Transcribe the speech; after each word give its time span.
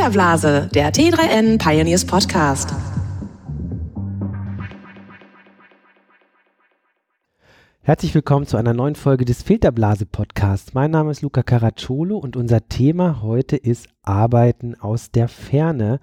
Filterblase, 0.00 0.70
der 0.74 0.94
T3N 0.94 1.58
Pioneers 1.58 2.06
Podcast. 2.06 2.72
Herzlich 7.82 8.14
willkommen 8.14 8.46
zu 8.46 8.56
einer 8.56 8.72
neuen 8.72 8.94
Folge 8.94 9.26
des 9.26 9.42
Filterblase 9.42 10.06
Podcasts. 10.06 10.72
Mein 10.72 10.90
Name 10.90 11.10
ist 11.10 11.20
Luca 11.20 11.42
Caracciolo 11.42 12.16
und 12.16 12.34
unser 12.34 12.66
Thema 12.66 13.20
heute 13.20 13.58
ist 13.58 13.88
Arbeiten 14.02 14.74
aus 14.74 15.10
der 15.10 15.28
Ferne. 15.28 16.00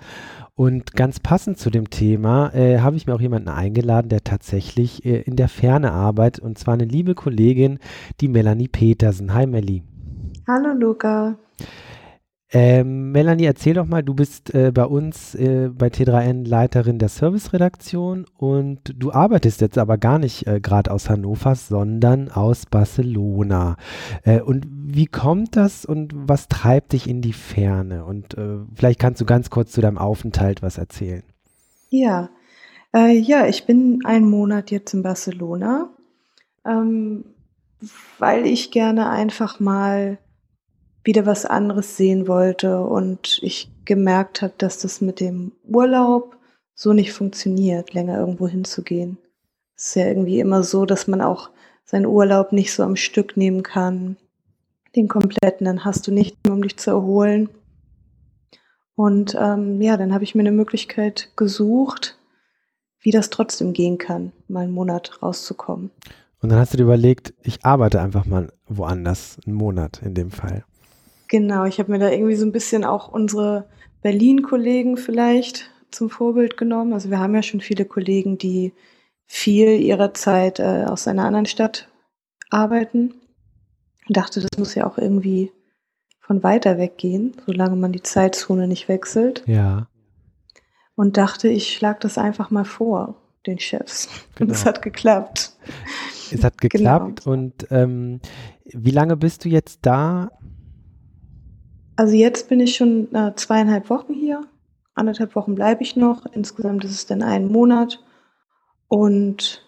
Und 0.54 0.94
ganz 0.94 1.20
passend 1.20 1.58
zu 1.58 1.72
dem 1.72 1.90
Thema 1.90 2.54
äh, 2.54 2.78
habe 2.82 2.98
ich 2.98 3.08
mir 3.08 3.16
auch 3.16 3.22
jemanden 3.22 3.50
eingeladen, 3.50 4.10
der 4.10 4.24
tatsächlich 4.24 5.06
äh, 5.06 5.22
in 5.22 5.36
der 5.36 5.50
Ferne 5.50 5.92
arbeitet 5.92 6.44
und 6.44 6.60
zwar 6.60 6.76
eine 6.76 6.86
liebe 6.86 7.16
Kollegin, 7.16 7.80
die 8.22 8.28
Melanie 8.28 8.68
Petersen. 8.68 9.34
Hi 9.34 9.48
Melli. 9.48 9.82
Hallo 10.46 10.74
Luca. 10.74 11.36
Ähm, 12.54 13.12
Melanie, 13.12 13.44
erzähl 13.44 13.74
doch 13.74 13.88
mal, 13.88 14.04
du 14.04 14.14
bist 14.14 14.54
äh, 14.54 14.72
bei 14.72 14.86
uns 14.86 15.36
äh, 15.36 15.70
bei 15.70 15.88
T3N 15.88 16.48
Leiterin 16.48 16.98
der 16.98 17.10
Serviceredaktion 17.10 18.26
und 18.38 18.96
du 18.96 19.12
arbeitest 19.12 19.60
jetzt 19.60 19.78
aber 19.78 19.98
gar 19.98 20.18
nicht 20.18 20.48
äh, 20.48 20.62
gerade 20.62 20.92
aus 20.92 21.10
Hannover, 21.10 21.56
sondern 21.56 22.32
aus 22.32 22.66
Barcelona. 22.66 23.76
Äh, 24.24 24.40
und 24.40 24.66
wie 24.70 25.08
kommt 25.08 25.58
das 25.58 25.84
und 25.84 26.14
was 26.16 26.48
treibt 26.48 26.94
dich 26.94 27.10
in 27.10 27.22
die 27.22 27.34
Ferne? 27.34 28.06
Und 28.06 28.38
äh, 28.38 28.60
vielleicht 28.76 29.00
kannst 29.00 29.20
du 29.20 29.26
ganz 29.26 29.50
kurz 29.50 29.74
zu 29.74 29.82
deinem 29.82 29.98
Aufenthalt 29.98 30.62
was 30.62 30.78
erzählen. 30.78 31.24
Ja, 31.90 32.30
äh, 32.96 33.12
ja, 33.18 33.46
ich 33.48 33.66
bin 33.66 34.00
einen 34.06 34.30
Monat 34.30 34.72
jetzt 34.72 34.94
in 34.94 35.04
Barcelona, 35.04 35.90
ähm, 36.66 37.26
weil 38.20 38.46
ich 38.46 38.72
gerne 38.72 39.10
einfach 39.10 39.60
mal 39.60 40.18
wieder 41.08 41.26
was 41.26 41.46
anderes 41.46 41.98
sehen 41.98 42.28
wollte 42.28 42.82
und 42.82 43.40
ich 43.42 43.72
gemerkt 43.86 44.42
habe, 44.42 44.54
dass 44.58 44.78
das 44.80 45.00
mit 45.00 45.22
dem 45.22 45.54
Urlaub 45.64 46.38
so 46.76 46.94
nicht 46.94 47.14
funktioniert, 47.14 47.94
länger 47.94 48.20
irgendwo 48.20 48.48
hinzugehen. 48.48 49.18
Es 49.76 49.88
ist 49.88 49.96
ja 49.96 50.08
irgendwie 50.08 50.40
immer 50.40 50.64
so, 50.64 50.86
dass 50.86 51.08
man 51.08 51.22
auch 51.22 51.50
seinen 51.86 52.06
Urlaub 52.06 52.52
nicht 52.52 52.74
so 52.74 52.84
am 52.84 52.98
Stück 52.98 53.38
nehmen 53.38 53.64
kann. 53.64 54.18
Den 54.96 55.08
kompletten, 55.08 55.66
dann 55.66 55.86
hast 55.86 56.06
du 56.08 56.12
nicht 56.12 56.36
mehr, 56.44 56.54
um 56.54 56.62
dich 56.62 56.78
zu 56.78 56.92
erholen. 56.92 57.50
Und 58.96 59.36
ähm, 59.40 59.82
ja, 59.82 59.96
dann 59.96 60.14
habe 60.14 60.26
ich 60.26 60.36
mir 60.36 60.42
eine 60.42 60.52
Möglichkeit 60.52 61.32
gesucht, 61.38 62.18
wie 63.00 63.12
das 63.12 63.30
trotzdem 63.30 63.72
gehen 63.72 63.98
kann, 63.98 64.34
mal 64.50 64.64
einen 64.64 64.74
Monat 64.74 65.22
rauszukommen. 65.24 65.92
Und 66.42 66.50
dann 66.50 66.60
hast 66.60 66.74
du 66.74 66.78
dir 66.78 66.84
überlegt, 66.84 67.34
ich 67.44 67.64
arbeite 67.64 68.02
einfach 68.02 68.26
mal 68.26 68.52
woanders, 68.68 69.38
einen 69.46 69.56
Monat 69.56 70.02
in 70.04 70.14
dem 70.14 70.32
Fall. 70.32 70.66
Genau, 71.28 71.66
ich 71.66 71.80
habe 71.80 71.92
mir 71.92 72.00
da 72.00 72.10
irgendwie 72.10 72.36
so 72.36 72.46
ein 72.46 72.52
bisschen 72.52 72.84
auch 72.84 73.10
unsere 73.10 73.68
Berlin-Kollegen 74.02 74.98
vielleicht 74.98 75.72
zum 75.92 76.10
Vorbild 76.10 76.58
genommen. 76.58 76.94
Also 76.94 77.10
wir 77.10 77.20
haben 77.20 77.36
ja 77.36 77.44
schon 77.44 77.62
viele 77.62 77.86
Kollegen, 77.86 78.38
die 78.38 78.74
viel 79.26 79.82
ihrer 79.82 80.14
Zeit 80.14 80.60
äh, 80.60 80.86
aus 80.86 81.08
einer 81.08 81.26
anderen 81.26 81.46
Stadt 81.46 81.90
arbeiten. 82.50 83.14
Ich 84.08 84.14
dachte, 84.14 84.40
das 84.40 84.58
muss 84.58 84.76
ja 84.76 84.88
auch 84.88 84.98
irgendwie 84.98 85.52
von 86.20 86.44
weiter 86.44 86.78
weg 86.78 86.98
gehen, 86.98 87.34
solange 87.46 87.76
man 87.76 87.92
die 87.92 88.04
Zeitzone 88.04 88.68
nicht 88.68 88.88
wechselt. 88.88 89.44
Ja. 89.48 89.88
Und 90.96 91.18
dachte, 91.18 91.48
ich 91.48 91.74
schlage 91.74 92.00
das 92.02 92.18
einfach 92.18 92.50
mal 92.50 92.66
vor, 92.66 93.16
den 93.46 93.60
Chefs. 93.60 94.10
Genau. 94.36 94.50
Und 94.50 94.56
es 94.56 94.66
hat 94.66 94.82
geklappt. 94.82 95.54
Es 96.32 96.44
hat 96.44 96.58
geklappt. 96.60 97.24
Genau. 97.24 97.34
Und 97.34 97.68
ähm, 97.72 98.20
wie 98.66 98.92
lange 98.92 99.16
bist 99.16 99.46
du 99.46 99.50
jetzt 99.50 99.80
da? 99.84 100.32
Also 101.98 102.16
jetzt 102.16 102.48
bin 102.48 102.60
ich 102.60 102.76
schon 102.76 103.14
äh, 103.14 103.34
zweieinhalb 103.36 103.90
Wochen 103.90 104.14
hier. 104.14 104.46
Anderthalb 104.94 105.36
Wochen 105.36 105.56
bleibe 105.56 105.84
ich 105.84 105.96
noch. 105.96 106.26
Insgesamt 106.32 106.86
ist 106.86 106.92
es 106.92 107.06
dann 107.08 107.24
ein 107.24 107.52
Monat. 107.52 108.00
Und 108.88 109.64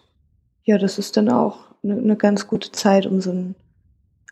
ja, 0.62 0.78
das 0.78 0.98
ist 0.98 1.16
dann 1.16 1.28
auch 1.28 1.58
eine, 1.82 1.96
eine 1.96 2.16
ganz 2.16 2.46
gute 2.46 2.70
Zeit, 2.72 3.06
um 3.06 3.20
so 3.20 3.30
einen 3.30 3.56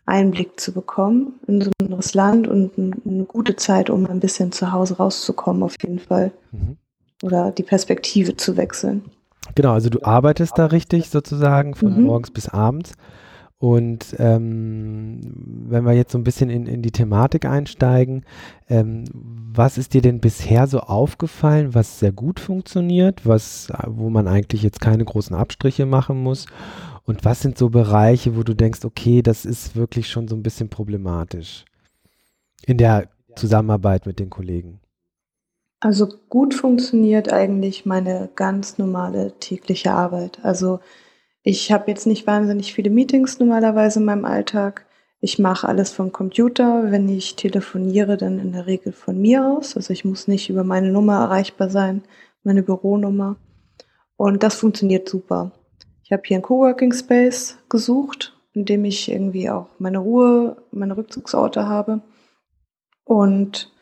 Einblick 0.07 0.59
zu 0.59 0.73
bekommen 0.73 1.35
in 1.47 1.61
so 1.61 1.71
ein 1.71 1.87
anderes 1.87 2.15
Land 2.15 2.49
und 2.49 2.79
ein, 2.79 3.03
eine 3.05 3.25
gute 3.25 3.57
Zeit, 3.57 3.91
um 3.91 4.07
ein 4.07 4.21
bisschen 4.21 4.53
zu 4.53 4.73
Hause 4.73 4.97
rauszukommen, 4.97 5.63
auf 5.63 5.75
jeden 5.83 5.99
Fall. 5.99 6.33
Mhm. 6.53 6.79
Oder 7.23 7.51
die 7.51 7.65
Perspektive 7.65 8.37
zu 8.37 8.57
wechseln. 8.57 9.11
Genau, 9.55 9.73
also 9.73 9.91
du 9.91 10.03
arbeitest 10.03 10.57
da 10.57 10.67
richtig 10.67 11.11
sozusagen 11.11 11.75
von 11.75 11.97
mhm. 11.97 12.05
morgens 12.05 12.31
bis 12.31 12.49
abends. 12.49 12.93
Und 13.61 14.15
ähm, 14.19 15.21
wenn 15.69 15.85
wir 15.85 15.93
jetzt 15.93 16.13
so 16.13 16.19
ein 16.19 16.25
bisschen 16.25 16.49
in, 16.49 16.67
in 16.67 16.81
die 16.81 16.93
Thematik 16.93 17.45
einsteigen, 17.45 18.25
ähm, 18.69 19.05
was 19.13 19.79
ist 19.79 19.95
dir 19.95 20.03
denn 20.03 20.21
bisher 20.21 20.69
so 20.69 20.79
aufgefallen, 20.79 21.75
was 21.75 21.99
sehr 21.99 22.13
gut 22.13 22.39
funktioniert, 22.39 23.27
was, 23.27 23.73
wo 23.87 24.11
man 24.11 24.29
eigentlich 24.29 24.63
jetzt 24.63 24.81
keine 24.81 25.05
großen 25.05 25.35
Abstriche 25.35 25.87
machen 25.87 26.23
muss? 26.23 26.47
Und 27.05 27.25
was 27.25 27.41
sind 27.41 27.59
so 27.59 27.69
Bereiche, 27.69 28.37
wo 28.37 28.45
du 28.45 28.55
denkst, 28.55 28.85
okay, 28.85 29.23
das 29.23 29.45
ist 29.45 29.75
wirklich 29.75 30.09
schon 30.09 30.29
so 30.29 30.37
ein 30.37 30.43
bisschen 30.43 30.69
problematisch 30.69 31.65
in 32.65 32.77
der 32.79 33.09
Zusammenarbeit 33.35 34.07
mit 34.07 34.21
den 34.21 34.31
Kollegen? 34.31 34.79
Also 35.81 36.09
gut 36.29 36.55
funktioniert 36.55 37.33
eigentlich 37.33 37.87
meine 37.87 38.29
ganz 38.37 38.79
normale 38.79 39.33
tägliche 39.41 39.93
Arbeit. 39.93 40.39
Also 40.45 40.81
ich 41.43 41.73
habe 41.73 41.91
jetzt 41.91 42.07
nicht 42.07 42.27
wahnsinnig 42.27 42.73
viele 42.73 42.91
Meetings 42.91 43.39
normalerweise 43.39 44.01
in 44.01 44.05
meinem 44.05 44.25
Alltag. 44.25 44.87
Ich 45.21 45.39
mache 45.39 45.69
alles 45.69 45.91
vom 45.91 46.13
Computer. 46.13 46.91
Wenn 46.91 47.09
ich 47.09 47.37
telefoniere, 47.37 48.17
dann 48.17 48.39
in 48.39 48.53
der 48.53 48.67
Regel 48.67 48.93
von 48.93 49.21
mir 49.21 49.47
aus. 49.47 49.77
Also 49.77 49.93
ich 49.93 50.05
muss 50.05 50.29
nicht 50.29 50.51
über 50.51 50.65
meine 50.65 50.91
Nummer 50.93 51.21
erreichbar 51.21 51.71
sein, 51.71 52.03
meine 52.45 52.63
Büronummer. 52.63 53.37
Und 54.17 54.43
das 54.43 54.57
funktioniert 54.57 55.09
super. 55.09 55.53
Ich 56.05 56.13
habe 56.13 56.23
hier 56.25 56.37
einen 56.37 56.43
Coworking 56.43 56.93
Space 56.93 57.59
gesucht, 57.69 58.37
in 58.53 58.65
dem 58.65 58.85
ich 58.85 59.11
irgendwie 59.11 59.51
auch 59.51 59.69
meine 59.79 59.99
Ruhe, 59.99 60.57
meine 60.71 60.97
Rückzugsorte 60.97 61.69
habe. 61.69 62.01
Und 63.05 63.73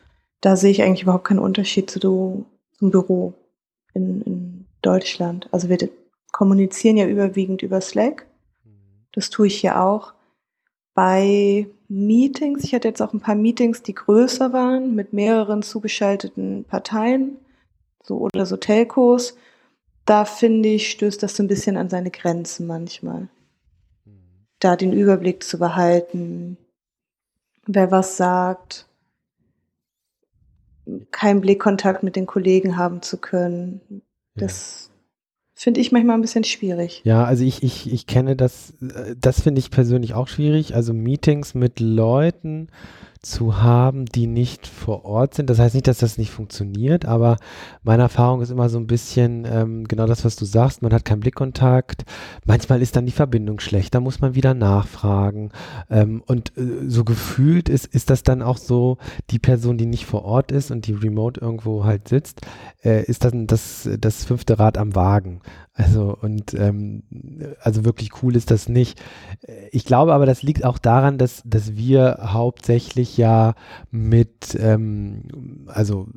da 0.41 0.55
sehe 0.55 0.71
ich 0.71 0.83
eigentlich 0.83 1.03
überhaupt 1.03 1.25
keinen 1.25 1.39
Unterschied 1.39 1.89
zu, 1.89 2.45
zum 2.77 2.91
Büro 2.91 3.33
in, 3.93 4.21
in 4.21 4.65
Deutschland. 4.81 5.49
Also 5.51 5.69
wir 5.69 5.77
kommunizieren 6.37 6.97
ja 6.97 7.07
überwiegend 7.07 7.63
über 7.63 7.81
Slack. 7.81 8.27
Das 9.11 9.31
tue 9.31 9.47
ich 9.47 9.59
hier 9.59 9.81
auch. 9.81 10.13
Bei 10.93 11.67
Meetings, 11.87 12.63
ich 12.63 12.75
hatte 12.75 12.87
jetzt 12.87 13.01
auch 13.01 13.11
ein 13.11 13.21
paar 13.21 13.33
Meetings, 13.33 13.81
die 13.81 13.95
größer 13.95 14.53
waren, 14.53 14.93
mit 14.93 15.13
mehreren 15.13 15.63
zugeschalteten 15.63 16.63
Parteien, 16.65 17.37
so 18.03 18.19
oder 18.19 18.45
so 18.45 18.55
Telcos. 18.55 19.35
Da 20.05 20.25
finde 20.25 20.69
ich, 20.69 20.91
stößt 20.91 21.23
das 21.23 21.35
so 21.35 21.41
ein 21.41 21.47
bisschen 21.47 21.75
an 21.75 21.89
seine 21.89 22.11
Grenzen 22.11 22.67
manchmal. 22.67 23.29
Da 24.59 24.75
den 24.75 24.93
Überblick 24.93 25.43
zu 25.43 25.57
behalten, 25.57 26.55
wer 27.65 27.89
was 27.89 28.15
sagt, 28.15 28.87
keinen 31.09 31.41
Blickkontakt 31.41 32.03
mit 32.03 32.15
den 32.15 32.27
Kollegen 32.27 32.77
haben 32.77 33.01
zu 33.01 33.17
können. 33.17 34.03
Das 34.35 34.86
finde 35.59 35.81
ich 35.81 35.91
manchmal 35.91 36.15
ein 36.15 36.21
bisschen 36.21 36.43
schwierig. 36.43 37.01
Ja, 37.03 37.23
also 37.23 37.43
ich, 37.43 37.63
ich, 37.63 37.91
ich 37.91 38.05
kenne 38.05 38.35
das, 38.35 38.75
äh, 38.79 39.15
das 39.19 39.41
finde 39.41 39.57
ich 39.57 39.71
persönlich 39.71 40.13
auch 40.13 40.27
schwierig. 40.27 40.75
Also 40.75 40.93
Meetings 40.93 41.55
mit 41.55 41.79
Leuten, 41.79 42.67
zu 43.21 43.61
haben, 43.61 44.05
die 44.05 44.27
nicht 44.27 44.67
vor 44.67 45.05
Ort 45.05 45.33
sind. 45.33 45.49
Das 45.49 45.59
heißt 45.59 45.75
nicht, 45.75 45.87
dass 45.87 45.99
das 45.99 46.17
nicht 46.17 46.31
funktioniert, 46.31 47.05
aber 47.05 47.37
meine 47.83 48.03
Erfahrung 48.03 48.41
ist 48.41 48.49
immer 48.49 48.69
so 48.69 48.77
ein 48.77 48.87
bisschen 48.87 49.45
ähm, 49.49 49.87
genau 49.87 50.05
das, 50.05 50.25
was 50.25 50.35
du 50.35 50.45
sagst. 50.45 50.81
Man 50.81 50.93
hat 50.93 51.05
keinen 51.05 51.21
Blickkontakt. 51.21 52.03
Manchmal 52.45 52.81
ist 52.81 52.95
dann 52.95 53.05
die 53.05 53.11
Verbindung 53.11 53.59
schlecht. 53.59 53.95
Da 53.95 53.99
muss 53.99 54.21
man 54.21 54.35
wieder 54.35 54.53
nachfragen. 54.53 55.51
Ähm, 55.89 56.21
und 56.25 56.57
äh, 56.57 56.87
so 56.87 57.03
gefühlt 57.03 57.69
ist, 57.69 57.85
ist 57.85 58.09
das 58.09 58.23
dann 58.23 58.41
auch 58.41 58.57
so, 58.57 58.97
die 59.29 59.39
Person, 59.39 59.77
die 59.77 59.85
nicht 59.85 60.05
vor 60.05 60.23
Ort 60.23 60.51
ist 60.51 60.71
und 60.71 60.87
die 60.87 60.93
remote 60.93 61.39
irgendwo 61.39 61.85
halt 61.85 62.07
sitzt, 62.07 62.41
äh, 62.83 63.03
ist 63.03 63.25
dann 63.25 63.47
das, 63.47 63.89
das 63.99 64.25
fünfte 64.25 64.59
Rad 64.59 64.77
am 64.77 64.95
Wagen. 64.95 65.41
Also 65.73 66.17
und 66.19 66.55
ähm, 66.55 67.03
also 67.61 67.85
wirklich 67.85 68.23
cool 68.23 68.35
ist 68.35 68.49
das 68.49 68.67
nicht. 68.67 68.99
Ich 69.71 69.85
glaube 69.85 70.13
aber, 70.13 70.25
das 70.25 70.41
liegt 70.41 70.65
auch 70.65 70.79
daran, 70.79 71.19
dass, 71.19 71.43
dass 71.45 71.75
wir 71.75 72.17
hauptsächlich 72.33 73.06
ja 73.15 73.55
mit, 73.91 74.57
ähm, 74.59 75.65
also 75.67 76.07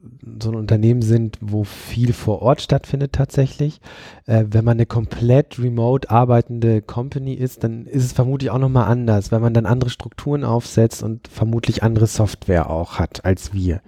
so 0.41 0.51
ein 0.51 0.57
Unternehmen 0.57 1.03
sind, 1.03 1.39
wo 1.41 1.63
viel 1.63 2.13
vor 2.13 2.43
Ort 2.43 2.61
stattfindet 2.61 3.13
tatsächlich. 3.13 3.81
Äh, 4.27 4.47
wenn 4.49 4.65
man 4.65 4.79
eine 4.79 4.87
komplett 4.87 5.61
remote 5.61 6.11
arbeitende 6.11 6.83
Company 6.83 7.35
ist, 7.35 7.63
dann 7.63 7.87
ist 7.87 8.05
es 8.05 8.13
vermutlich 8.13 8.51
auch 8.51 8.59
nochmal 8.59 8.89
anders, 8.89 9.31
weil 9.31 9.41
man 9.41 9.55
dann 9.55 9.67
andere 9.67 9.91
Strukturen 9.91 10.43
aufsetzt 10.43 11.03
und 11.03 11.29
vermutlich 11.29 11.83
andere 11.83 12.09
Software 12.09 12.71
auch 12.71 12.99
hat 12.99 13.25
als 13.25 13.53
wir. 13.53 13.83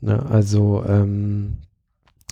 Ne, 0.00 0.24
also 0.30 0.82
ähm, 0.88 1.58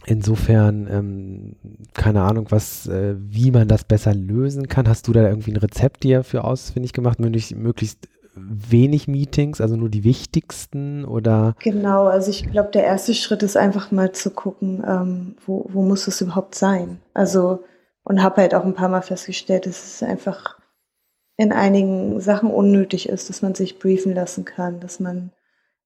Insofern, 0.09 0.89
ähm, 0.91 1.57
keine 1.93 2.23
Ahnung, 2.23 2.47
was, 2.49 2.87
äh, 2.87 3.15
wie 3.19 3.51
man 3.51 3.69
das 3.69 3.85
besser 3.85 4.15
lösen 4.15 4.67
kann. 4.67 4.89
Hast 4.89 5.07
du 5.07 5.13
da 5.13 5.29
irgendwie 5.29 5.51
ein 5.51 5.59
Rezept 5.59 6.03
dir 6.03 6.25
für 6.25 6.45
ausfindig 6.45 6.95
gemacht, 6.95 7.21
möglichst, 7.21 7.55
möglichst 7.55 8.09
wenig 8.41 9.09
Meetings, 9.09 9.61
also 9.61 9.77
nur 9.77 9.89
die 9.89 10.05
wichtigsten 10.05 11.05
oder? 11.05 11.55
Genau, 11.61 12.07
also 12.07 12.31
ich 12.31 12.51
glaube, 12.51 12.71
der 12.71 12.85
erste 12.85 13.15
Schritt 13.15 13.43
ist 13.43 13.57
einfach 13.57 13.91
mal 13.91 14.13
zu 14.13 14.31
gucken, 14.31 14.85
ähm, 14.87 15.37
wo, 15.45 15.67
wo 15.69 15.83
muss 15.83 16.07
es 16.09 16.21
überhaupt 16.21 16.55
sein? 16.55 17.01
Also, 17.15 17.65
und 18.05 18.23
habe 18.23 18.43
halt 18.43 18.55
auch 18.55 18.65
ein 18.65 18.75
paar 18.75 18.89
Mal 18.89 19.03
festgestellt, 19.03 19.67
dass 19.67 19.85
es 19.85 20.03
einfach 20.03 20.59
in 21.37 21.53
einigen 21.53 22.21
Sachen 22.21 22.51
unnötig 22.51 23.09
ist, 23.09 23.29
dass 23.29 23.43
man 23.43 23.55
sich 23.55 23.79
briefen 23.79 24.15
lassen 24.15 24.45
kann, 24.45 24.81
dass 24.81 24.99
man 24.99 25.31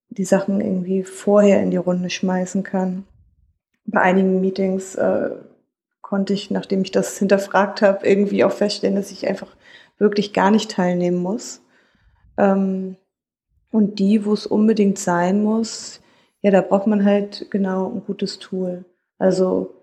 die 0.08 0.24
Sachen 0.24 0.60
irgendwie 0.60 1.04
vorher 1.04 1.62
in 1.62 1.70
die 1.70 1.76
Runde 1.76 2.10
schmeißen 2.10 2.62
kann. 2.62 3.04
Bei 3.84 4.00
einigen 4.00 4.40
Meetings 4.40 4.94
äh, 4.94 5.30
konnte 6.00 6.34
ich, 6.34 6.50
nachdem 6.50 6.82
ich 6.82 6.90
das 6.90 7.18
hinterfragt 7.18 7.82
habe, 7.82 8.06
irgendwie 8.06 8.44
auch 8.44 8.52
feststellen, 8.52 8.96
dass 8.96 9.10
ich 9.10 9.26
einfach 9.26 9.56
wirklich 9.98 10.32
gar 10.32 10.50
nicht 10.50 10.70
teilnehmen 10.70 11.18
muss. 11.18 11.61
Ähm, 12.36 12.96
und 13.70 13.98
die, 13.98 14.24
wo 14.24 14.32
es 14.32 14.46
unbedingt 14.46 14.98
sein 14.98 15.42
muss, 15.42 16.00
ja, 16.42 16.50
da 16.50 16.60
braucht 16.60 16.86
man 16.86 17.04
halt 17.04 17.46
genau 17.50 17.90
ein 17.90 18.04
gutes 18.04 18.38
Tool. 18.38 18.84
Also 19.18 19.74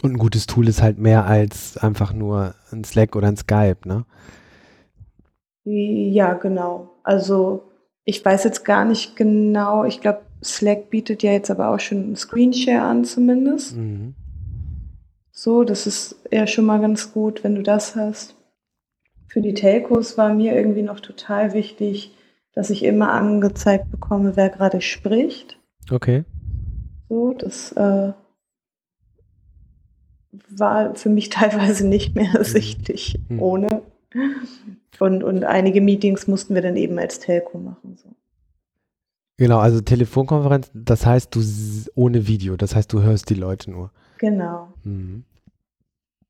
und 0.00 0.14
ein 0.14 0.18
gutes 0.18 0.46
Tool 0.46 0.68
ist 0.68 0.80
halt 0.80 0.98
mehr 0.98 1.26
als 1.26 1.76
einfach 1.76 2.12
nur 2.12 2.54
ein 2.70 2.82
Slack 2.84 3.14
oder 3.14 3.28
ein 3.28 3.36
Skype, 3.36 3.86
ne? 3.86 4.04
Ja, 5.64 6.34
genau. 6.34 6.90
Also 7.02 7.64
ich 8.04 8.24
weiß 8.24 8.44
jetzt 8.44 8.64
gar 8.64 8.84
nicht 8.84 9.16
genau. 9.16 9.84
Ich 9.84 10.00
glaube, 10.00 10.22
Slack 10.42 10.90
bietet 10.90 11.22
ja 11.22 11.32
jetzt 11.32 11.50
aber 11.50 11.68
auch 11.68 11.78
schon 11.78 12.16
Screenshare 12.16 12.82
an 12.82 13.04
zumindest. 13.04 13.76
Mhm. 13.76 14.14
So, 15.30 15.62
das 15.62 15.86
ist 15.86 16.16
ja 16.30 16.46
schon 16.46 16.64
mal 16.64 16.80
ganz 16.80 17.12
gut, 17.12 17.44
wenn 17.44 17.54
du 17.54 17.62
das 17.62 17.94
hast. 17.94 18.34
Für 19.32 19.40
die 19.40 19.54
Telcos 19.54 20.18
war 20.18 20.34
mir 20.34 20.54
irgendwie 20.54 20.82
noch 20.82 21.00
total 21.00 21.54
wichtig, 21.54 22.14
dass 22.52 22.68
ich 22.68 22.84
immer 22.84 23.12
angezeigt 23.12 23.90
bekomme, 23.90 24.36
wer 24.36 24.50
gerade 24.50 24.82
spricht. 24.82 25.58
Okay. 25.90 26.24
So, 27.08 27.32
das 27.32 27.72
äh, 27.72 28.12
war 30.50 30.94
für 30.96 31.08
mich 31.08 31.28
teilweise 31.30 31.86
nicht 31.86 32.14
mehr 32.14 32.40
mhm. 32.40 32.44
sichtig 32.44 33.18
mhm. 33.30 33.40
ohne. 33.40 33.82
Und, 34.98 35.24
und 35.24 35.44
einige 35.44 35.80
Meetings 35.80 36.26
mussten 36.26 36.54
wir 36.54 36.60
dann 36.60 36.76
eben 36.76 36.98
als 36.98 37.18
Telco 37.18 37.56
machen. 37.56 37.96
So. 37.96 38.10
Genau, 39.38 39.60
also 39.60 39.80
Telefonkonferenz, 39.80 40.70
das 40.74 41.06
heißt 41.06 41.34
du 41.34 41.40
ohne 41.94 42.26
Video, 42.26 42.58
das 42.58 42.74
heißt 42.74 42.92
du 42.92 43.00
hörst 43.00 43.30
die 43.30 43.34
Leute 43.34 43.70
nur. 43.70 43.92
Genau. 44.18 44.74
Mhm. 44.84 45.24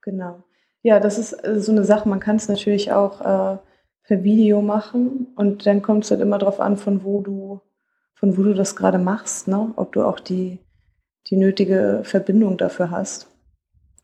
Genau. 0.02 0.44
Ja, 0.82 1.00
das 1.00 1.18
ist 1.18 1.32
äh, 1.44 1.60
so 1.60 1.72
eine 1.72 1.84
Sache, 1.84 2.08
man 2.08 2.20
kann 2.20 2.36
es 2.36 2.48
natürlich 2.48 2.92
auch 2.92 3.20
äh, 3.20 3.58
per 4.04 4.24
Video 4.24 4.62
machen 4.62 5.28
und 5.36 5.66
dann 5.66 5.82
kommt 5.82 6.04
es 6.04 6.10
halt 6.10 6.20
immer 6.20 6.38
darauf 6.38 6.60
an, 6.60 6.76
von 6.76 7.04
wo 7.04 7.20
du, 7.22 7.60
von 8.14 8.36
wo 8.36 8.42
du 8.42 8.54
das 8.54 8.76
gerade 8.76 8.98
machst, 8.98 9.48
ne? 9.48 9.72
ob 9.76 9.92
du 9.92 10.04
auch 10.04 10.20
die, 10.20 10.58
die 11.28 11.36
nötige 11.36 12.00
Verbindung 12.02 12.58
dafür 12.58 12.90
hast. 12.90 13.28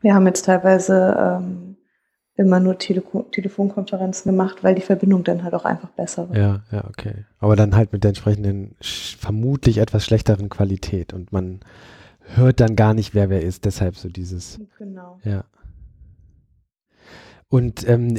Wir 0.00 0.14
haben 0.14 0.26
jetzt 0.26 0.44
teilweise 0.44 1.16
ähm, 1.19 1.76
immer 2.36 2.60
nur 2.60 2.78
Teleko 2.78 3.22
Telefonkonferenzen 3.22 4.30
gemacht, 4.30 4.62
weil 4.62 4.76
die 4.76 4.82
Verbindung 4.82 5.25
dann 5.25 5.42
halt 5.42 5.54
auch 5.54 5.64
einfach 5.64 5.88
besser 5.90 6.28
war. 6.28 6.36
Ja, 6.36 6.62
ja, 6.70 6.84
okay. 6.88 7.25
Aber 7.40 7.56
dann 7.56 7.75
halt 7.75 7.92
mit 7.92 8.04
der 8.04 8.10
entsprechenden, 8.10 8.76
vermutlich 8.80 9.78
etwas 9.78 10.04
schlechteren 10.04 10.48
Qualität 10.48 11.12
und 11.12 11.32
man 11.32 11.60
hört 12.36 12.60
dann 12.60 12.76
gar 12.76 12.94
nicht, 12.94 13.14
wer 13.14 13.28
wer 13.28 13.42
ist. 13.42 13.64
Deshalb 13.64 13.96
so 13.96 14.08
dieses. 14.08 14.60
Genau. 14.78 15.19
Ja. 15.25 15.44
Und 17.50 17.88
ähm, 17.88 18.14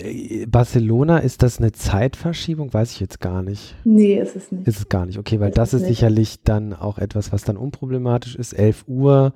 Barcelona, 0.47 1.19
ist 1.19 1.43
das 1.43 1.59
eine 1.59 1.71
Zeitverschiebung? 1.71 2.73
Weiß 2.73 2.91
ich 2.93 2.99
jetzt 2.99 3.19
gar 3.19 3.43
nicht. 3.43 3.75
Nee, 3.83 4.19
ist 4.19 4.35
es 4.35 4.51
nicht. 4.51 4.67
Ist 4.67 4.79
es 4.79 4.89
gar 4.89 5.05
nicht. 5.05 5.19
Okay, 5.19 5.39
weil 5.39 5.49
ist 5.49 5.57
das 5.57 5.73
ist 5.73 5.81
nicht. 5.81 5.89
sicherlich 5.89 6.41
dann 6.43 6.73
auch 6.73 6.97
etwas, 6.97 7.31
was 7.31 7.43
dann 7.43 7.55
unproblematisch 7.55 8.35
ist. 8.35 8.53
11 8.53 8.85
Uhr 8.87 9.33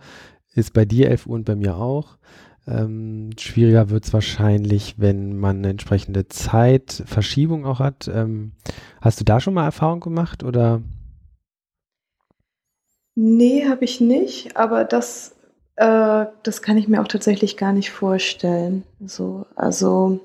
ist 0.56 0.74
bei 0.74 0.86
dir 0.86 1.10
11 1.10 1.28
Uhr 1.28 1.36
und 1.36 1.45
bei 1.45 1.56
mir 1.56 1.78
auch. 1.78 2.18
Ähm, 2.66 3.31
schwieriger 3.38 3.90
wird 3.90 4.06
es 4.06 4.13
wahrscheinlich, 4.13 4.95
wenn 4.98 5.38
man 5.38 5.57
eine 5.57 5.69
entsprechende 5.69 6.28
Zeitverschiebung 6.28 7.66
auch 7.66 7.80
hat. 7.80 8.10
Ähm, 8.12 8.54
hast 9.01 9.19
du 9.19 9.25
da 9.25 9.39
schon 9.39 9.54
mal 9.54 9.66
Erfahrung 9.66 10.00
gemacht 10.00 10.44
oder? 10.44 10.81
Nee, 13.16 13.68
habe 13.68 13.84
ich 13.86 14.01
nicht, 14.01 14.57
aber 14.57 14.86
das, 14.86 15.36
äh, 15.75 16.25
das 16.44 16.62
kann 16.62 16.78
ich 16.78 16.88
mir 16.88 17.02
auch 17.02 17.08
tatsächlich 17.08 17.58
gar 17.58 17.74
nicht 17.74 17.92
vorstellen. 17.92 18.84
So, 19.06 19.46
also 19.56 20.20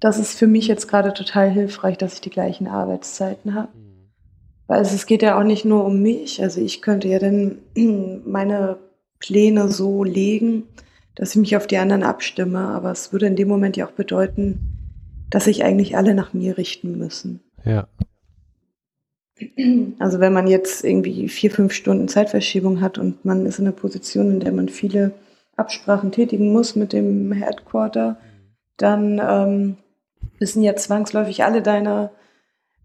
das 0.00 0.18
ist 0.18 0.38
für 0.38 0.46
mich 0.46 0.66
jetzt 0.66 0.88
gerade 0.88 1.14
total 1.14 1.50
hilfreich, 1.50 1.98
dass 1.98 2.14
ich 2.14 2.20
die 2.20 2.30
gleichen 2.30 2.66
Arbeitszeiten 2.66 3.54
habe. 3.54 3.68
Mhm. 3.76 4.10
Weil 4.66 4.82
es 4.82 5.06
geht 5.06 5.22
ja 5.22 5.38
auch 5.38 5.44
nicht 5.44 5.64
nur 5.64 5.84
um 5.84 6.02
mich. 6.02 6.42
Also 6.42 6.60
ich 6.60 6.82
könnte 6.82 7.08
ja 7.08 7.18
dann 7.18 7.58
meine 8.26 8.78
Pläne 9.18 9.68
so 9.70 10.04
legen, 10.04 10.64
dass 11.14 11.30
ich 11.30 11.36
mich 11.36 11.56
auf 11.56 11.66
die 11.66 11.78
anderen 11.78 12.02
abstimme. 12.02 12.58
Aber 12.58 12.90
es 12.90 13.12
würde 13.12 13.26
in 13.26 13.36
dem 13.36 13.48
Moment 13.48 13.76
ja 13.76 13.86
auch 13.86 13.92
bedeuten, 13.92 14.72
dass 15.30 15.44
sich 15.44 15.64
eigentlich 15.64 15.96
alle 15.96 16.14
nach 16.14 16.34
mir 16.34 16.58
richten 16.58 16.98
müssen. 16.98 17.40
Ja. 17.64 17.88
Also 19.98 20.20
wenn 20.20 20.32
man 20.32 20.46
jetzt 20.46 20.84
irgendwie 20.84 21.28
vier, 21.28 21.50
fünf 21.50 21.72
Stunden 21.72 22.08
Zeitverschiebung 22.08 22.80
hat 22.80 22.98
und 22.98 23.24
man 23.24 23.44
ist 23.44 23.58
in 23.58 23.66
einer 23.66 23.76
Position, 23.76 24.30
in 24.30 24.40
der 24.40 24.52
man 24.52 24.68
viele 24.68 25.12
Absprachen 25.56 26.12
tätigen 26.12 26.52
muss 26.52 26.76
mit 26.76 26.92
dem 26.92 27.32
Headquarter, 27.32 28.18
dann 28.76 29.20
ähm, 29.22 29.76
müssen 30.38 30.62
ja 30.62 30.74
zwangsläufig 30.76 31.44
alle 31.44 31.62
deine 31.62 32.10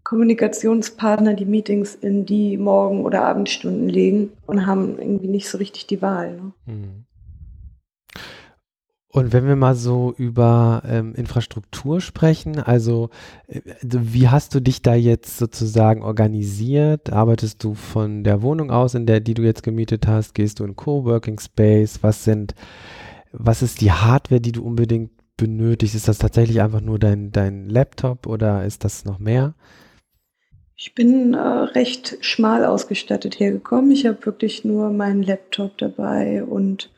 Kommunikationspartner 0.04 1.34
die 1.34 1.44
Meetings 1.44 1.94
in 1.94 2.26
die 2.26 2.56
Morgen- 2.56 3.04
oder 3.04 3.24
Abendstunden 3.24 3.88
legen 3.88 4.32
und 4.46 4.66
haben 4.66 4.98
irgendwie 4.98 5.28
nicht 5.28 5.48
so 5.48 5.58
richtig 5.58 5.86
die 5.86 6.02
Wahl. 6.02 6.36
Ne? 6.36 6.52
Mhm. 6.66 7.04
Und 9.14 9.34
wenn 9.34 9.46
wir 9.46 9.56
mal 9.56 9.74
so 9.74 10.14
über 10.16 10.82
ähm, 10.86 11.14
Infrastruktur 11.14 12.00
sprechen, 12.00 12.58
also 12.58 13.10
äh, 13.46 13.60
wie 13.82 14.28
hast 14.28 14.54
du 14.54 14.60
dich 14.60 14.80
da 14.80 14.94
jetzt 14.94 15.36
sozusagen 15.36 16.02
organisiert? 16.02 17.12
Arbeitest 17.12 17.62
du 17.62 17.74
von 17.74 18.24
der 18.24 18.40
Wohnung 18.40 18.70
aus, 18.70 18.94
in 18.94 19.04
der 19.04 19.20
die 19.20 19.34
du 19.34 19.42
jetzt 19.42 19.62
gemietet 19.62 20.06
hast? 20.06 20.34
Gehst 20.34 20.60
du 20.60 20.64
in 20.64 20.76
Coworking 20.76 21.38
Space? 21.38 21.98
Was 22.00 22.24
sind, 22.24 22.54
was 23.32 23.60
ist 23.60 23.82
die 23.82 23.92
Hardware, 23.92 24.40
die 24.40 24.52
du 24.52 24.64
unbedingt 24.64 25.10
benötigst? 25.36 25.94
Ist 25.94 26.08
das 26.08 26.16
tatsächlich 26.16 26.62
einfach 26.62 26.80
nur 26.80 26.98
dein, 26.98 27.32
dein 27.32 27.68
Laptop 27.68 28.26
oder 28.26 28.64
ist 28.64 28.82
das 28.82 29.04
noch 29.04 29.18
mehr? 29.18 29.54
Ich 30.74 30.94
bin 30.94 31.34
äh, 31.34 31.38
recht 31.38 32.16
schmal 32.22 32.64
ausgestattet 32.64 33.38
hergekommen. 33.38 33.90
Ich 33.90 34.06
habe 34.06 34.24
wirklich 34.24 34.64
nur 34.64 34.90
meinen 34.90 35.22
Laptop 35.22 35.76
dabei 35.76 36.42
und 36.42 36.90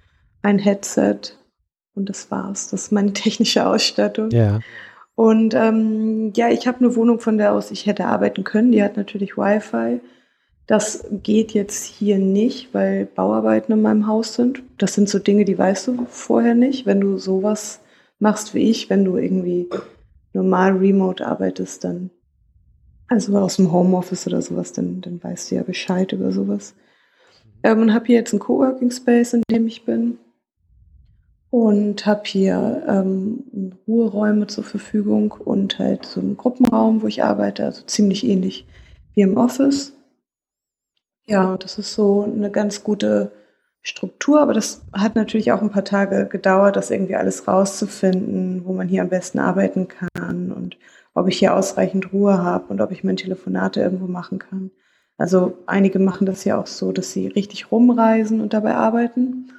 ein 0.42 0.60
Headset 0.60 1.18
und 1.94 2.08
das 2.08 2.30
war's. 2.30 2.70
Das 2.70 2.84
ist 2.84 2.92
meine 2.92 3.12
technische 3.14 3.66
Ausstattung. 3.66 4.30
Ja. 4.30 4.60
Und 5.16 5.54
ähm, 5.54 6.32
ja, 6.34 6.48
ich 6.48 6.66
habe 6.66 6.78
eine 6.78 6.96
Wohnung, 6.96 7.20
von 7.20 7.38
der 7.38 7.52
aus 7.52 7.70
ich 7.70 7.86
hätte 7.86 8.06
arbeiten 8.06 8.42
können. 8.42 8.72
Die 8.72 8.82
hat 8.82 8.96
natürlich 8.96 9.36
Wi-Fi. 9.36 10.00
Das 10.66 11.06
geht 11.22 11.52
jetzt 11.52 11.84
hier 11.84 12.18
nicht, 12.18 12.72
weil 12.72 13.06
Bauarbeiten 13.06 13.72
in 13.72 13.82
meinem 13.82 14.06
Haus 14.06 14.34
sind. 14.34 14.62
Das 14.78 14.94
sind 14.94 15.08
so 15.08 15.18
Dinge, 15.18 15.44
die 15.44 15.58
weißt 15.58 15.88
du 15.88 16.06
vorher 16.08 16.54
nicht. 16.54 16.86
Wenn 16.86 17.00
du 17.00 17.18
sowas 17.18 17.80
machst 18.18 18.54
wie 18.54 18.70
ich, 18.70 18.90
wenn 18.90 19.04
du 19.04 19.16
irgendwie 19.16 19.68
normal 20.32 20.72
remote 20.72 21.24
arbeitest, 21.24 21.84
dann, 21.84 22.10
also 23.08 23.36
aus 23.36 23.56
dem 23.56 23.70
Homeoffice 23.70 24.26
oder 24.26 24.40
sowas, 24.40 24.72
dann, 24.72 25.00
dann 25.00 25.22
weißt 25.22 25.50
du 25.50 25.56
ja 25.56 25.62
Bescheid 25.62 26.10
über 26.12 26.32
sowas. 26.32 26.74
Ähm, 27.62 27.82
und 27.82 27.94
habe 27.94 28.06
hier 28.06 28.16
jetzt 28.16 28.32
einen 28.32 28.40
Coworking 28.40 28.90
Space, 28.90 29.34
in 29.34 29.42
dem 29.50 29.66
ich 29.66 29.84
bin 29.84 30.18
und 31.54 32.04
habe 32.04 32.22
hier 32.24 32.82
ähm, 32.88 33.44
Ruheräume 33.86 34.48
zur 34.48 34.64
Verfügung 34.64 35.30
und 35.30 35.78
halt 35.78 36.04
so 36.04 36.18
einen 36.18 36.36
Gruppenraum, 36.36 37.00
wo 37.00 37.06
ich 37.06 37.22
arbeite, 37.22 37.64
also 37.64 37.82
ziemlich 37.82 38.26
ähnlich 38.26 38.66
wie 39.14 39.20
im 39.20 39.36
Office. 39.36 39.92
Ja, 41.26 41.56
das 41.56 41.78
ist 41.78 41.94
so 41.94 42.24
eine 42.24 42.50
ganz 42.50 42.82
gute 42.82 43.30
Struktur, 43.82 44.40
aber 44.40 44.52
das 44.52 44.82
hat 44.92 45.14
natürlich 45.14 45.52
auch 45.52 45.62
ein 45.62 45.70
paar 45.70 45.84
Tage 45.84 46.26
gedauert, 46.26 46.74
das 46.74 46.90
irgendwie 46.90 47.14
alles 47.14 47.46
rauszufinden, 47.46 48.64
wo 48.64 48.72
man 48.72 48.88
hier 48.88 49.02
am 49.02 49.08
besten 49.08 49.38
arbeiten 49.38 49.86
kann 49.86 50.50
und 50.50 50.76
ob 51.14 51.28
ich 51.28 51.38
hier 51.38 51.54
ausreichend 51.54 52.12
Ruhe 52.12 52.36
habe 52.38 52.64
und 52.66 52.80
ob 52.80 52.90
ich 52.90 53.04
meine 53.04 53.14
Telefonate 53.14 53.80
irgendwo 53.80 54.08
machen 54.08 54.40
kann. 54.40 54.72
Also 55.18 55.56
einige 55.66 56.00
machen 56.00 56.26
das 56.26 56.42
ja 56.42 56.60
auch 56.60 56.66
so, 56.66 56.90
dass 56.90 57.12
sie 57.12 57.28
richtig 57.28 57.70
rumreisen 57.70 58.40
und 58.40 58.54
dabei 58.54 58.74
arbeiten 58.74 59.52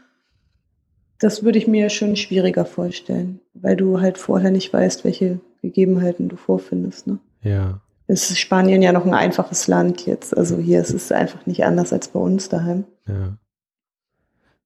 das 1.19 1.43
würde 1.43 1.57
ich 1.57 1.67
mir 1.67 1.89
schon 1.89 2.15
schwieriger 2.15 2.65
vorstellen, 2.65 3.39
weil 3.53 3.75
du 3.75 4.01
halt 4.01 4.17
vorher 4.17 4.51
nicht 4.51 4.72
weißt, 4.72 5.03
welche 5.03 5.39
Gegebenheiten 5.62 6.29
du 6.29 6.36
vorfindest. 6.36 7.07
Ne? 7.07 7.19
Ja. 7.41 7.81
Es 8.07 8.29
ist 8.29 8.39
Spanien 8.39 8.81
ja 8.81 8.91
noch 8.91 9.05
ein 9.05 9.13
einfaches 9.13 9.67
Land 9.67 10.05
jetzt. 10.05 10.38
Also 10.38 10.57
hier 10.57 10.81
ist 10.81 10.93
es 10.93 11.12
einfach 11.12 11.45
nicht 11.45 11.63
anders 11.63 11.93
als 11.93 12.10
bei 12.10 12.19
uns 12.19 12.50
daheim. 12.50 12.84
Ja. 13.07 13.38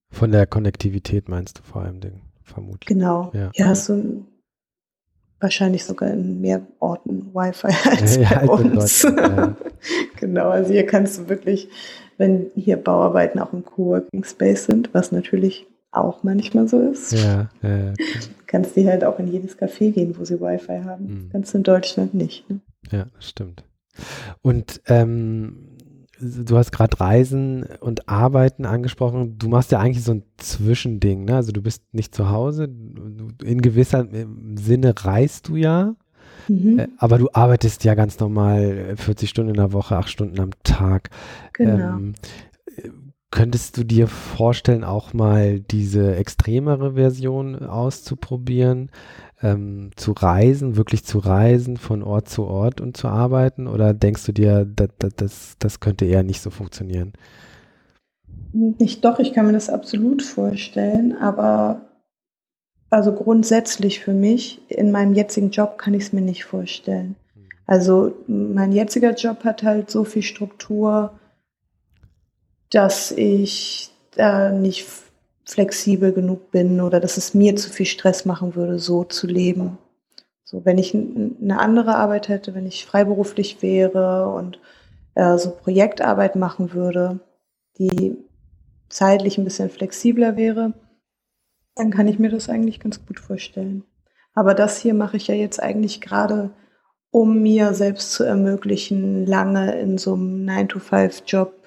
Von 0.10 0.32
der 0.32 0.48
Konnektivität 0.48 1.30
meinst 1.30 1.60
du 1.60 1.64
vor 1.64 1.84
allem, 1.84 2.02
den, 2.02 2.22
vermutlich. 2.44 2.88
Genau. 2.88 3.32
Ja, 3.34 3.52
ja 3.54 3.76
so 3.76 4.26
wahrscheinlich 5.40 5.86
sogar 5.86 6.10
in 6.10 6.42
mehr 6.42 6.66
Orten 6.80 7.34
Wi-Fi 7.34 7.68
als 7.90 8.18
ja, 8.18 8.40
bei 8.40 8.46
ja, 8.46 8.52
uns. 8.52 9.04
Ja. 9.04 9.56
genau, 10.20 10.50
also 10.50 10.74
hier 10.74 10.86
kannst 10.86 11.18
du 11.18 11.30
wirklich, 11.30 11.70
wenn 12.18 12.48
hier 12.56 12.78
Bauarbeiten 12.78 13.40
auch 13.40 13.54
im 13.54 13.64
Coworking 13.64 14.24
Space 14.24 14.66
sind, 14.66 14.94
was 14.94 15.12
natürlich 15.12 15.68
auch 15.92 16.24
manchmal 16.24 16.68
so 16.68 16.80
ist, 16.82 17.14
ja, 17.14 17.50
ja, 17.62 17.94
kannst 18.48 18.78
du 18.78 18.86
halt 18.86 19.04
auch 19.04 19.20
in 19.20 19.28
jedes 19.28 19.58
Café 19.58 19.92
gehen, 19.92 20.16
wo 20.18 20.26
sie 20.26 20.40
Wi-Fi 20.40 20.84
haben. 20.84 21.06
Mhm. 21.06 21.30
Kannst 21.32 21.54
du 21.54 21.58
in 21.58 21.64
Deutschland 21.64 22.14
nicht. 22.14 22.50
Ne? 22.50 22.60
Ja, 22.92 23.08
stimmt. 23.20 23.64
Und 24.42 24.82
ähm, 24.88 25.70
du 26.20 26.58
hast 26.58 26.72
gerade 26.72 27.00
Reisen 27.00 27.66
und 27.80 28.08
Arbeiten 28.10 28.66
angesprochen. 28.66 29.38
Du 29.38 29.50
machst 29.50 29.72
ja 29.72 29.80
eigentlich 29.80 30.04
so 30.04 30.14
ein 30.14 30.24
Zwischending, 30.38 31.26
ne? 31.26 31.36
Also 31.36 31.52
du 31.52 31.62
bist 31.62 31.84
nicht 31.94 32.14
zu 32.14 32.30
Hause. 32.30 32.66
In 33.44 33.62
gewisser 33.62 34.08
Sinne 34.56 34.94
reist 34.98 35.48
du 35.48 35.56
ja. 35.56 35.96
Mhm. 36.48 36.80
Äh, 36.80 36.88
aber 36.98 37.18
du 37.18 37.30
arbeitest 37.34 37.84
ja 37.84 37.96
ganz 37.96 38.20
normal 38.20 38.96
40 38.96 39.28
äh, 39.28 39.30
Stunden 39.30 39.50
in 39.52 39.58
der 39.58 39.74
Woche, 39.74 39.98
8 39.98 40.10
Stunden 40.10 40.40
am 40.40 40.52
Tag. 40.64 41.10
Genau. 41.54 41.98
Ähm, 41.98 42.14
könntest 43.32 43.78
du 43.78 43.84
dir 43.84 44.08
vorstellen, 44.08 44.84
auch 44.84 45.14
mal 45.14 45.60
diese 45.60 46.16
extremere 46.16 46.94
Version 46.94 47.64
auszuprobieren? 47.64 48.90
ähm, 49.42 49.92
zu 49.96 50.12
reisen, 50.12 50.76
wirklich 50.76 51.06
zu 51.06 51.20
reisen, 51.20 51.78
von 51.78 52.04
Ort 52.04 52.30
zu 52.30 52.46
Ort 52.46 52.82
und 52.82 52.98
zu 52.98 53.08
arbeiten? 53.08 53.68
Oder 53.68 53.94
denkst 53.94 54.26
du 54.26 54.32
dir, 54.32 54.66
das, 54.66 54.90
das, 55.16 55.56
das 55.60 55.80
könnte 55.80 56.06
eher 56.06 56.24
nicht 56.24 56.42
so 56.42 56.50
funktionieren? 56.50 57.14
Nicht 58.52 59.06
doch, 59.06 59.20
ich 59.20 59.34
kann 59.34 59.46
mir 59.46 59.54
das 59.54 59.70
absolut 59.70 60.22
vorstellen, 60.24 61.16
aber 61.16 61.82
also 62.90 63.14
grundsätzlich 63.14 64.00
für 64.00 64.14
mich, 64.14 64.62
in 64.70 64.92
meinem 64.92 65.14
jetzigen 65.14 65.52
Job 65.52 65.78
kann 65.78 65.94
ich 65.94 66.04
es 66.04 66.14
mir 66.14 66.22
nicht 66.22 66.46
vorstellen. 66.46 67.16
Mhm. 67.36 67.50
Also 67.68 68.14
mein 68.28 68.72
jetziger 68.72 69.14
Job 69.14 69.44
hat 69.44 69.64
halt 69.64 69.92
so 69.92 70.04
viel 70.04 70.24
Struktur, 70.24 71.19
dass 72.72 73.12
ich 73.12 73.92
da 74.12 74.52
nicht 74.52 74.86
flexibel 75.46 76.14
genug 76.14 76.52
bin 76.52 76.82
oder 76.82 77.00
dass 77.00 77.18
es 77.18 77.34
mir 77.34 77.56
zu 77.56 77.70
viel 77.70 77.86
Stress 77.86 78.26
machen 78.26 78.56
würde, 78.56 78.80
so 78.80 79.04
zu 79.04 79.26
leben. 79.26 79.78
So, 80.44 80.66
wenn 80.66 80.78
ich 80.78 80.94
eine 80.94 81.60
andere 81.60 81.96
Arbeit 81.96 82.28
hätte, 82.28 82.54
wenn 82.56 82.66
ich 82.66 82.86
freiberuflich 82.86 83.62
wäre 83.62 84.30
und 84.30 84.60
äh, 85.16 85.38
so 85.38 85.52
Projektarbeit 85.52 86.36
machen 86.36 86.74
würde, 86.74 87.20
die 87.78 88.18
zeitlich 88.90 89.38
ein 89.38 89.44
bisschen 89.44 89.70
flexibler 89.70 90.38
wäre, 90.38 90.74
dann 91.76 91.92
kann 91.92 92.08
ich 92.08 92.20
mir 92.20 92.30
das 92.30 92.50
eigentlich 92.50 92.80
ganz 92.80 93.06
gut 93.06 93.20
vorstellen. 93.20 93.84
Aber 94.34 94.54
das 94.54 94.80
hier 94.80 94.94
mache 94.94 95.18
ich 95.18 95.28
ja 95.28 95.36
jetzt 95.36 95.62
eigentlich 95.62 96.02
gerade, 96.02 96.52
um 97.12 97.42
mir 97.42 97.74
selbst 97.74 98.12
zu 98.12 98.24
ermöglichen, 98.24 99.26
lange 99.26 99.80
in 99.80 99.98
so 99.98 100.14
einem 100.14 100.48
9-to-5-Job 100.48 101.59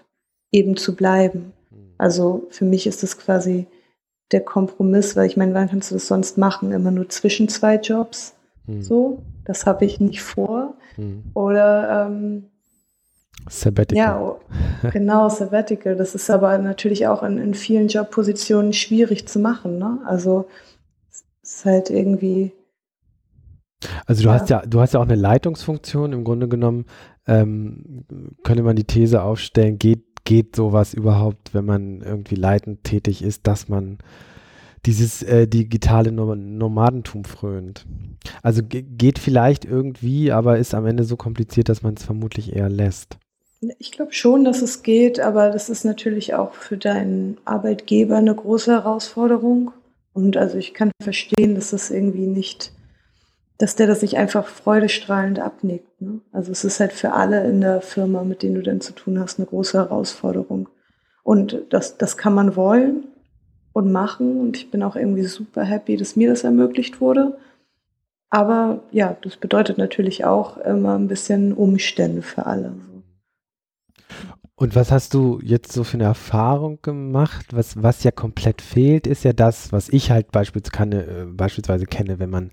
eben 0.52 0.76
zu 0.76 0.94
bleiben. 0.94 1.52
Also 1.98 2.46
für 2.50 2.64
mich 2.64 2.86
ist 2.86 3.02
das 3.02 3.18
quasi 3.18 3.66
der 4.32 4.40
Kompromiss, 4.40 5.16
weil 5.16 5.26
ich 5.26 5.36
meine, 5.36 5.54
wann 5.54 5.68
kannst 5.68 5.90
du 5.90 5.94
das 5.94 6.06
sonst 6.06 6.38
machen? 6.38 6.72
Immer 6.72 6.90
nur 6.90 7.08
zwischen 7.08 7.48
zwei 7.48 7.76
Jobs. 7.76 8.34
Hm. 8.66 8.82
So, 8.82 9.22
das 9.44 9.66
habe 9.66 9.84
ich 9.84 10.00
nicht 10.00 10.22
vor. 10.22 10.74
Hm. 10.96 11.24
Oder 11.34 12.06
ähm, 12.06 12.44
Sabbatical. 13.48 13.96
Ja, 13.96 14.90
genau, 14.90 15.28
Sabbatical. 15.28 15.96
Das 15.96 16.14
ist 16.14 16.30
aber 16.30 16.56
natürlich 16.58 17.06
auch 17.06 17.22
in, 17.22 17.38
in 17.38 17.54
vielen 17.54 17.88
Jobpositionen 17.88 18.72
schwierig 18.72 19.26
zu 19.26 19.38
machen. 19.38 19.78
Ne? 19.78 19.98
Also 20.06 20.48
es 21.10 21.24
ist 21.42 21.64
halt 21.64 21.90
irgendwie. 21.90 22.52
Also 24.06 24.22
du 24.22 24.28
ja. 24.28 24.34
hast 24.34 24.50
ja, 24.50 24.62
du 24.64 24.80
hast 24.80 24.94
ja 24.94 25.00
auch 25.00 25.04
eine 25.04 25.16
Leitungsfunktion. 25.16 26.12
Im 26.12 26.24
Grunde 26.24 26.48
genommen 26.48 26.86
ähm, 27.26 28.04
könnte 28.44 28.62
man 28.62 28.76
die 28.76 28.84
These 28.84 29.22
aufstellen, 29.22 29.78
geht 29.78 30.04
geht 30.24 30.56
sowas 30.56 30.94
überhaupt, 30.94 31.54
wenn 31.54 31.64
man 31.64 32.00
irgendwie 32.00 32.36
leitend 32.36 32.84
tätig 32.84 33.22
ist, 33.22 33.46
dass 33.46 33.68
man 33.68 33.98
dieses 34.86 35.22
äh, 35.22 35.46
digitale 35.46 36.10
Nomadentum 36.10 37.24
frönt. 37.24 37.86
Also 38.42 38.62
geht 38.64 39.18
vielleicht 39.18 39.64
irgendwie, 39.64 40.32
aber 40.32 40.58
ist 40.58 40.74
am 40.74 40.86
Ende 40.86 41.04
so 41.04 41.16
kompliziert, 41.16 41.68
dass 41.68 41.82
man 41.82 41.94
es 41.94 42.04
vermutlich 42.04 42.54
eher 42.54 42.68
lässt. 42.68 43.18
Ich 43.78 43.92
glaube 43.92 44.12
schon, 44.12 44.44
dass 44.44 44.60
es 44.60 44.82
geht, 44.82 45.20
aber 45.20 45.50
das 45.50 45.68
ist 45.68 45.84
natürlich 45.84 46.34
auch 46.34 46.54
für 46.54 46.76
deinen 46.76 47.38
Arbeitgeber 47.44 48.16
eine 48.16 48.34
große 48.34 48.72
Herausforderung. 48.72 49.70
Und 50.12 50.36
also 50.36 50.58
ich 50.58 50.74
kann 50.74 50.90
verstehen, 51.00 51.54
dass 51.54 51.70
das 51.70 51.90
irgendwie 51.90 52.26
nicht 52.26 52.72
dass 53.58 53.76
der 53.76 53.86
das 53.86 54.02
nicht 54.02 54.16
einfach 54.16 54.46
freudestrahlend 54.46 55.38
abnickt. 55.38 56.00
Ne? 56.00 56.20
Also 56.32 56.52
es 56.52 56.64
ist 56.64 56.80
halt 56.80 56.92
für 56.92 57.12
alle 57.12 57.44
in 57.44 57.60
der 57.60 57.80
Firma, 57.80 58.24
mit 58.24 58.42
denen 58.42 58.56
du 58.56 58.62
dann 58.62 58.80
zu 58.80 58.92
tun 58.92 59.20
hast, 59.20 59.38
eine 59.38 59.46
große 59.46 59.78
Herausforderung. 59.78 60.68
Und 61.22 61.62
das, 61.70 61.96
das 61.98 62.16
kann 62.16 62.34
man 62.34 62.56
wollen 62.56 63.04
und 63.72 63.92
machen. 63.92 64.40
Und 64.40 64.56
ich 64.56 64.70
bin 64.70 64.82
auch 64.82 64.96
irgendwie 64.96 65.24
super 65.24 65.62
happy, 65.62 65.96
dass 65.96 66.16
mir 66.16 66.28
das 66.30 66.44
ermöglicht 66.44 67.00
wurde. 67.00 67.38
Aber 68.30 68.80
ja, 68.90 69.16
das 69.22 69.36
bedeutet 69.36 69.78
natürlich 69.78 70.24
auch 70.24 70.56
immer 70.56 70.98
ein 70.98 71.06
bisschen 71.06 71.52
Umstände 71.52 72.22
für 72.22 72.46
alle. 72.46 72.72
Und 74.62 74.76
was 74.76 74.92
hast 74.92 75.14
du 75.14 75.40
jetzt 75.42 75.72
so 75.72 75.82
für 75.82 75.96
eine 75.96 76.04
Erfahrung 76.04 76.78
gemacht? 76.82 77.46
Was, 77.50 77.82
was 77.82 78.04
ja 78.04 78.12
komplett 78.12 78.62
fehlt, 78.62 79.08
ist 79.08 79.24
ja 79.24 79.32
das, 79.32 79.72
was 79.72 79.88
ich 79.88 80.12
halt 80.12 80.30
beispielsweise, 80.30 80.70
kann, 80.70 80.92
äh, 80.92 81.26
beispielsweise 81.26 81.84
kenne, 81.84 82.20
wenn 82.20 82.30
man 82.30 82.52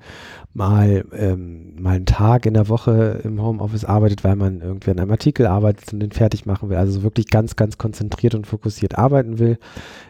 mal, 0.55 1.05
ähm, 1.13 1.79
mal 1.79 1.97
einen 1.97 2.07
Tag 2.07 2.47
in 2.47 2.55
der 2.55 2.67
Woche 2.67 3.21
im 3.23 3.39
Homeoffice 3.39 3.85
arbeitet, 3.85 4.23
weil 4.23 4.35
man 4.37 4.59
irgendwie 4.61 4.89
an 4.89 4.97
einem 4.97 5.11
Artikel 5.11 5.45
arbeitet 5.45 5.93
und 5.93 5.99
den 5.99 6.11
fertig 6.11 6.47
machen 6.47 6.71
will, 6.71 6.77
also 6.77 6.93
so 6.93 7.03
wirklich 7.03 7.27
ganz, 7.27 7.55
ganz 7.55 7.77
konzentriert 7.77 8.33
und 8.33 8.47
fokussiert 8.47 8.97
arbeiten 8.97 9.37
will, 9.37 9.59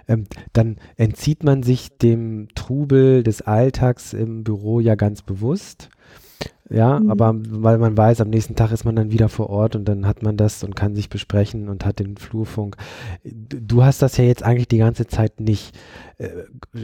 ähm, 0.07 0.23
dann 0.53 0.77
entzieht 0.95 1.43
man 1.43 1.63
sich 1.63 1.97
dem 1.97 2.47
Trubel 2.55 3.23
des 3.23 3.41
Alltags 3.41 4.13
im 4.13 4.45
Büro 4.45 4.79
ja 4.79 4.95
ganz 4.95 5.21
bewusst 5.21 5.89
ja, 6.69 6.99
mhm. 6.99 7.09
aber 7.09 7.35
weil 7.35 7.79
man 7.79 7.97
weiß, 7.97 8.21
am 8.21 8.29
nächsten 8.29 8.55
Tag 8.55 8.71
ist 8.71 8.85
man 8.85 8.95
dann 8.95 9.11
wieder 9.11 9.27
vor 9.27 9.49
Ort 9.49 9.75
und 9.75 9.85
dann 9.85 10.05
hat 10.05 10.21
man 10.21 10.37
das 10.37 10.63
und 10.63 10.75
kann 10.75 10.95
sich 10.95 11.09
besprechen 11.09 11.67
und 11.67 11.83
hat 11.83 11.99
den 11.99 12.17
Flurfunk. 12.17 12.77
Du 13.23 13.83
hast 13.83 14.03
das 14.03 14.17
ja 14.17 14.23
jetzt 14.23 14.43
eigentlich 14.43 14.67
die 14.67 14.77
ganze 14.77 15.07
Zeit 15.07 15.39
nicht. 15.39 15.75
Äh, 16.17 16.29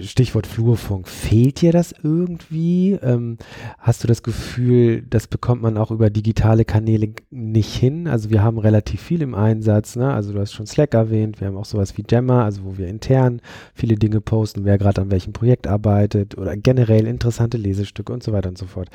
Stichwort 0.01 0.47
Flurfunk. 0.47 1.07
Fehlt 1.07 1.61
dir 1.61 1.71
das 1.71 1.93
irgendwie? 2.01 2.93
Ähm, 2.93 3.37
hast 3.77 4.03
du 4.03 4.07
das 4.07 4.23
Gefühl, 4.23 5.03
das 5.03 5.27
bekommt 5.27 5.61
man 5.61 5.77
auch 5.77 5.91
über 5.91 6.09
digitale 6.09 6.65
Kanäle 6.65 7.13
nicht 7.29 7.75
hin? 7.75 8.07
Also 8.07 8.29
wir 8.29 8.41
haben 8.41 8.57
relativ 8.57 9.01
viel 9.01 9.21
im 9.21 9.35
Einsatz. 9.35 9.97
Ne? 9.97 10.11
Also 10.11 10.33
du 10.33 10.39
hast 10.39 10.53
schon 10.53 10.65
Slack 10.65 10.93
erwähnt. 10.93 11.41
Wir 11.41 11.47
haben 11.47 11.57
auch 11.57 11.65
sowas 11.65 11.97
wie 11.97 12.05
Jammer, 12.09 12.45
also 12.45 12.63
wo 12.63 12.77
wir 12.77 12.87
intern 12.87 13.41
viele 13.73 13.95
Dinge 13.95 14.21
posten, 14.21 14.65
wer 14.65 14.77
gerade 14.77 15.01
an 15.01 15.11
welchem 15.11 15.33
Projekt 15.33 15.67
arbeitet 15.67 16.37
oder 16.37 16.55
generell 16.55 17.05
interessante 17.05 17.57
Lesestücke 17.57 18.13
und 18.13 18.23
so 18.23 18.31
weiter 18.31 18.49
und 18.49 18.57
so 18.57 18.65
fort. 18.65 18.89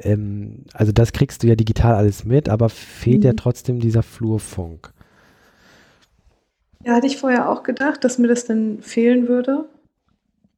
Ähm, 0.00 0.31
also 0.72 0.92
das 0.92 1.12
kriegst 1.12 1.42
du 1.42 1.46
ja 1.46 1.54
digital 1.54 1.94
alles 1.94 2.24
mit, 2.24 2.48
aber 2.48 2.68
fehlt 2.68 3.20
mhm. 3.20 3.26
ja 3.26 3.32
trotzdem 3.34 3.80
dieser 3.80 4.02
Flurfunk. 4.02 4.92
Ja, 6.84 6.96
hatte 6.96 7.06
ich 7.06 7.16
vorher 7.16 7.48
auch 7.48 7.62
gedacht, 7.62 8.04
dass 8.04 8.18
mir 8.18 8.28
das 8.28 8.44
dann 8.44 8.82
fehlen 8.82 9.28
würde 9.28 9.66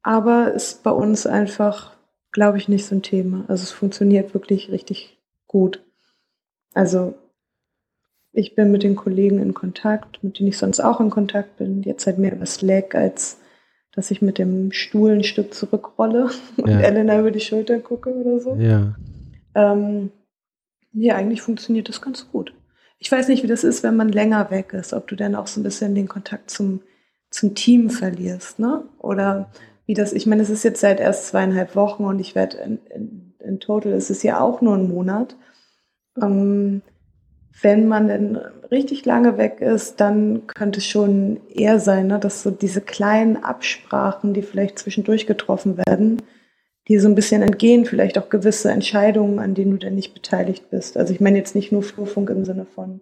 aber 0.05 0.53
ist 0.53 0.83
bei 0.83 0.91
uns 0.91 1.25
einfach, 1.25 1.93
glaube 2.31 2.59
ich, 2.59 2.69
nicht 2.69 2.85
so 2.85 2.93
ein 2.93 3.01
Thema. 3.01 3.43
Also 3.47 3.63
es 3.63 3.71
funktioniert 3.71 4.35
wirklich 4.35 4.69
richtig 4.69 5.17
gut. 5.47 5.83
Also 6.75 7.15
ich 8.31 8.53
bin 8.53 8.71
mit 8.71 8.83
den 8.83 8.95
Kollegen 8.95 9.39
in 9.39 9.55
Kontakt, 9.55 10.23
mit 10.23 10.37
denen 10.37 10.49
ich 10.49 10.59
sonst 10.59 10.79
auch 10.79 10.99
in 11.01 11.09
Kontakt 11.09 11.57
bin. 11.57 11.81
Jetzt 11.81 12.05
halt 12.05 12.19
mehr 12.19 12.33
über 12.33 12.45
Slack, 12.45 12.93
als 12.93 13.39
dass 13.93 14.11
ich 14.11 14.21
mit 14.21 14.37
dem 14.37 14.71
Stuhl 14.71 15.09
ein 15.09 15.23
Stück 15.23 15.55
zurückrolle 15.55 16.29
und 16.57 16.69
ja. 16.69 16.81
Elena 16.81 17.19
über 17.19 17.31
die 17.31 17.39
Schulter 17.39 17.79
gucke 17.79 18.13
oder 18.13 18.39
so. 18.39 18.55
Ja. 18.57 18.93
Ähm, 19.55 20.11
ja, 20.93 21.15
eigentlich 21.15 21.41
funktioniert 21.41 21.89
das 21.89 22.01
ganz 22.01 22.29
gut. 22.31 22.53
Ich 22.99 23.11
weiß 23.11 23.27
nicht, 23.27 23.43
wie 23.43 23.47
das 23.47 23.63
ist, 23.63 23.83
wenn 23.83 23.95
man 23.95 24.09
länger 24.09 24.51
weg 24.51 24.73
ist, 24.73 24.93
ob 24.93 25.07
du 25.07 25.15
dann 25.15 25.35
auch 25.35 25.47
so 25.47 25.59
ein 25.59 25.63
bisschen 25.63 25.95
den 25.95 26.07
Kontakt 26.07 26.49
zum, 26.49 26.81
zum 27.29 27.55
Team 27.55 27.89
verlierst, 27.89 28.59
ne? 28.59 28.83
Oder 28.99 29.51
wie 29.85 29.93
das, 29.93 30.13
ich 30.13 30.25
meine, 30.25 30.41
es 30.41 30.49
ist 30.49 30.63
jetzt 30.63 30.81
seit 30.81 30.99
erst 30.99 31.27
zweieinhalb 31.27 31.75
Wochen 31.75 32.05
und 32.05 32.19
ich 32.19 32.35
werde 32.35 32.57
in, 32.57 32.79
in, 32.93 33.33
in 33.39 33.59
total 33.59 33.91
ist 33.91 34.09
es 34.09 34.23
ja 34.23 34.39
auch 34.39 34.61
nur 34.61 34.75
ein 34.75 34.87
Monat. 34.87 35.35
Ähm, 36.21 36.81
wenn 37.61 37.87
man 37.87 38.07
denn 38.07 38.37
richtig 38.71 39.05
lange 39.05 39.37
weg 39.37 39.61
ist, 39.61 40.01
dann 40.01 40.47
könnte 40.47 40.79
es 40.79 40.85
schon 40.85 41.39
eher 41.49 41.79
sein, 41.79 42.07
ne, 42.07 42.19
dass 42.19 42.43
so 42.43 42.51
diese 42.51 42.81
kleinen 42.81 43.43
Absprachen, 43.43 44.33
die 44.33 44.41
vielleicht 44.41 44.79
zwischendurch 44.79 45.27
getroffen 45.27 45.77
werden, 45.77 46.21
die 46.87 46.99
so 46.99 47.07
ein 47.07 47.15
bisschen 47.15 47.41
entgehen, 47.41 47.85
vielleicht 47.85 48.17
auch 48.17 48.29
gewisse 48.29 48.71
Entscheidungen, 48.71 49.39
an 49.39 49.55
denen 49.55 49.71
du 49.71 49.77
dann 49.77 49.95
nicht 49.95 50.13
beteiligt 50.13 50.69
bist. 50.69 50.97
Also 50.97 51.13
ich 51.13 51.19
meine 51.21 51.37
jetzt 51.37 51.55
nicht 51.55 51.71
nur 51.71 51.83
Flurfunk 51.83 52.29
im 52.29 52.45
Sinne 52.45 52.65
von 52.65 53.01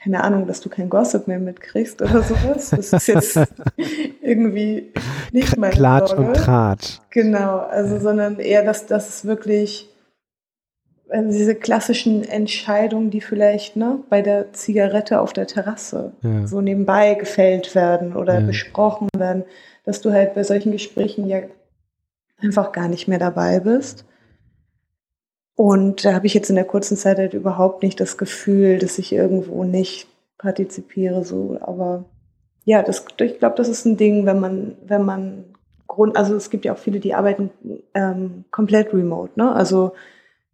keine 0.00 0.22
Ahnung, 0.22 0.46
dass 0.46 0.60
du 0.60 0.68
kein 0.68 0.88
Gossip 0.88 1.26
mehr 1.26 1.40
mitkriegst 1.40 2.00
oder 2.00 2.22
sowas. 2.22 2.70
Das 2.70 2.92
ist 2.92 3.08
jetzt 3.08 3.36
irgendwie 4.22 4.92
nicht 5.32 5.56
meine 5.56 5.74
Klatsch 5.74 6.10
Sorge. 6.10 6.22
und 6.28 6.34
Tratsch. 6.34 6.98
Genau, 7.10 7.58
also 7.58 7.98
sondern 7.98 8.38
eher, 8.38 8.64
dass, 8.64 8.88
es 8.90 9.24
wirklich 9.24 9.88
also 11.10 11.30
diese 11.36 11.54
klassischen 11.54 12.22
Entscheidungen, 12.22 13.10
die 13.10 13.20
vielleicht 13.20 13.76
ne, 13.76 13.98
bei 14.08 14.22
der 14.22 14.52
Zigarette 14.52 15.20
auf 15.20 15.32
der 15.32 15.46
Terrasse 15.46 16.12
Ja. 16.22 16.46
so 16.46 16.60
nebenbei 16.60 17.14
gefällt 17.14 17.74
werden 17.74 18.14
oder 18.14 18.34
Ja. 18.40 18.46
besprochen 18.46 19.08
werden, 19.16 19.44
dass 19.84 20.00
du 20.00 20.12
halt 20.12 20.34
bei 20.34 20.44
solchen 20.44 20.70
Gesprächen 20.70 21.26
ja 21.26 21.40
einfach 22.40 22.72
gar 22.72 22.88
nicht 22.88 23.08
mehr 23.08 23.18
dabei 23.18 23.60
bist. 23.60 24.04
Und 25.54 26.04
da 26.04 26.14
habe 26.14 26.26
ich 26.26 26.34
jetzt 26.34 26.50
in 26.50 26.56
der 26.56 26.64
kurzen 26.64 26.96
Zeit 26.96 27.18
halt 27.18 27.34
überhaupt 27.34 27.82
nicht 27.82 27.98
das 27.98 28.16
Gefühl, 28.16 28.78
dass 28.78 28.98
ich 28.98 29.12
irgendwo 29.12 29.64
nicht 29.64 30.06
partizipiere, 30.38 31.24
so. 31.24 31.58
Aber 31.60 32.04
ja, 32.64 32.82
das, 32.82 33.04
ich 33.20 33.38
glaube, 33.38 33.56
das 33.56 33.68
ist 33.68 33.84
ein 33.84 33.96
Ding, 33.96 34.24
wenn 34.24 34.38
man, 34.38 34.76
wenn 34.86 35.04
man 35.04 35.44
Grund, 35.88 36.16
also 36.16 36.36
es 36.36 36.50
gibt 36.50 36.64
ja 36.64 36.74
auch 36.74 36.78
viele, 36.78 37.00
die 37.00 37.14
arbeiten 37.14 37.50
ähm, 37.94 38.44
komplett 38.50 38.92
remote, 38.92 39.32
ne? 39.36 39.52
Also 39.52 39.94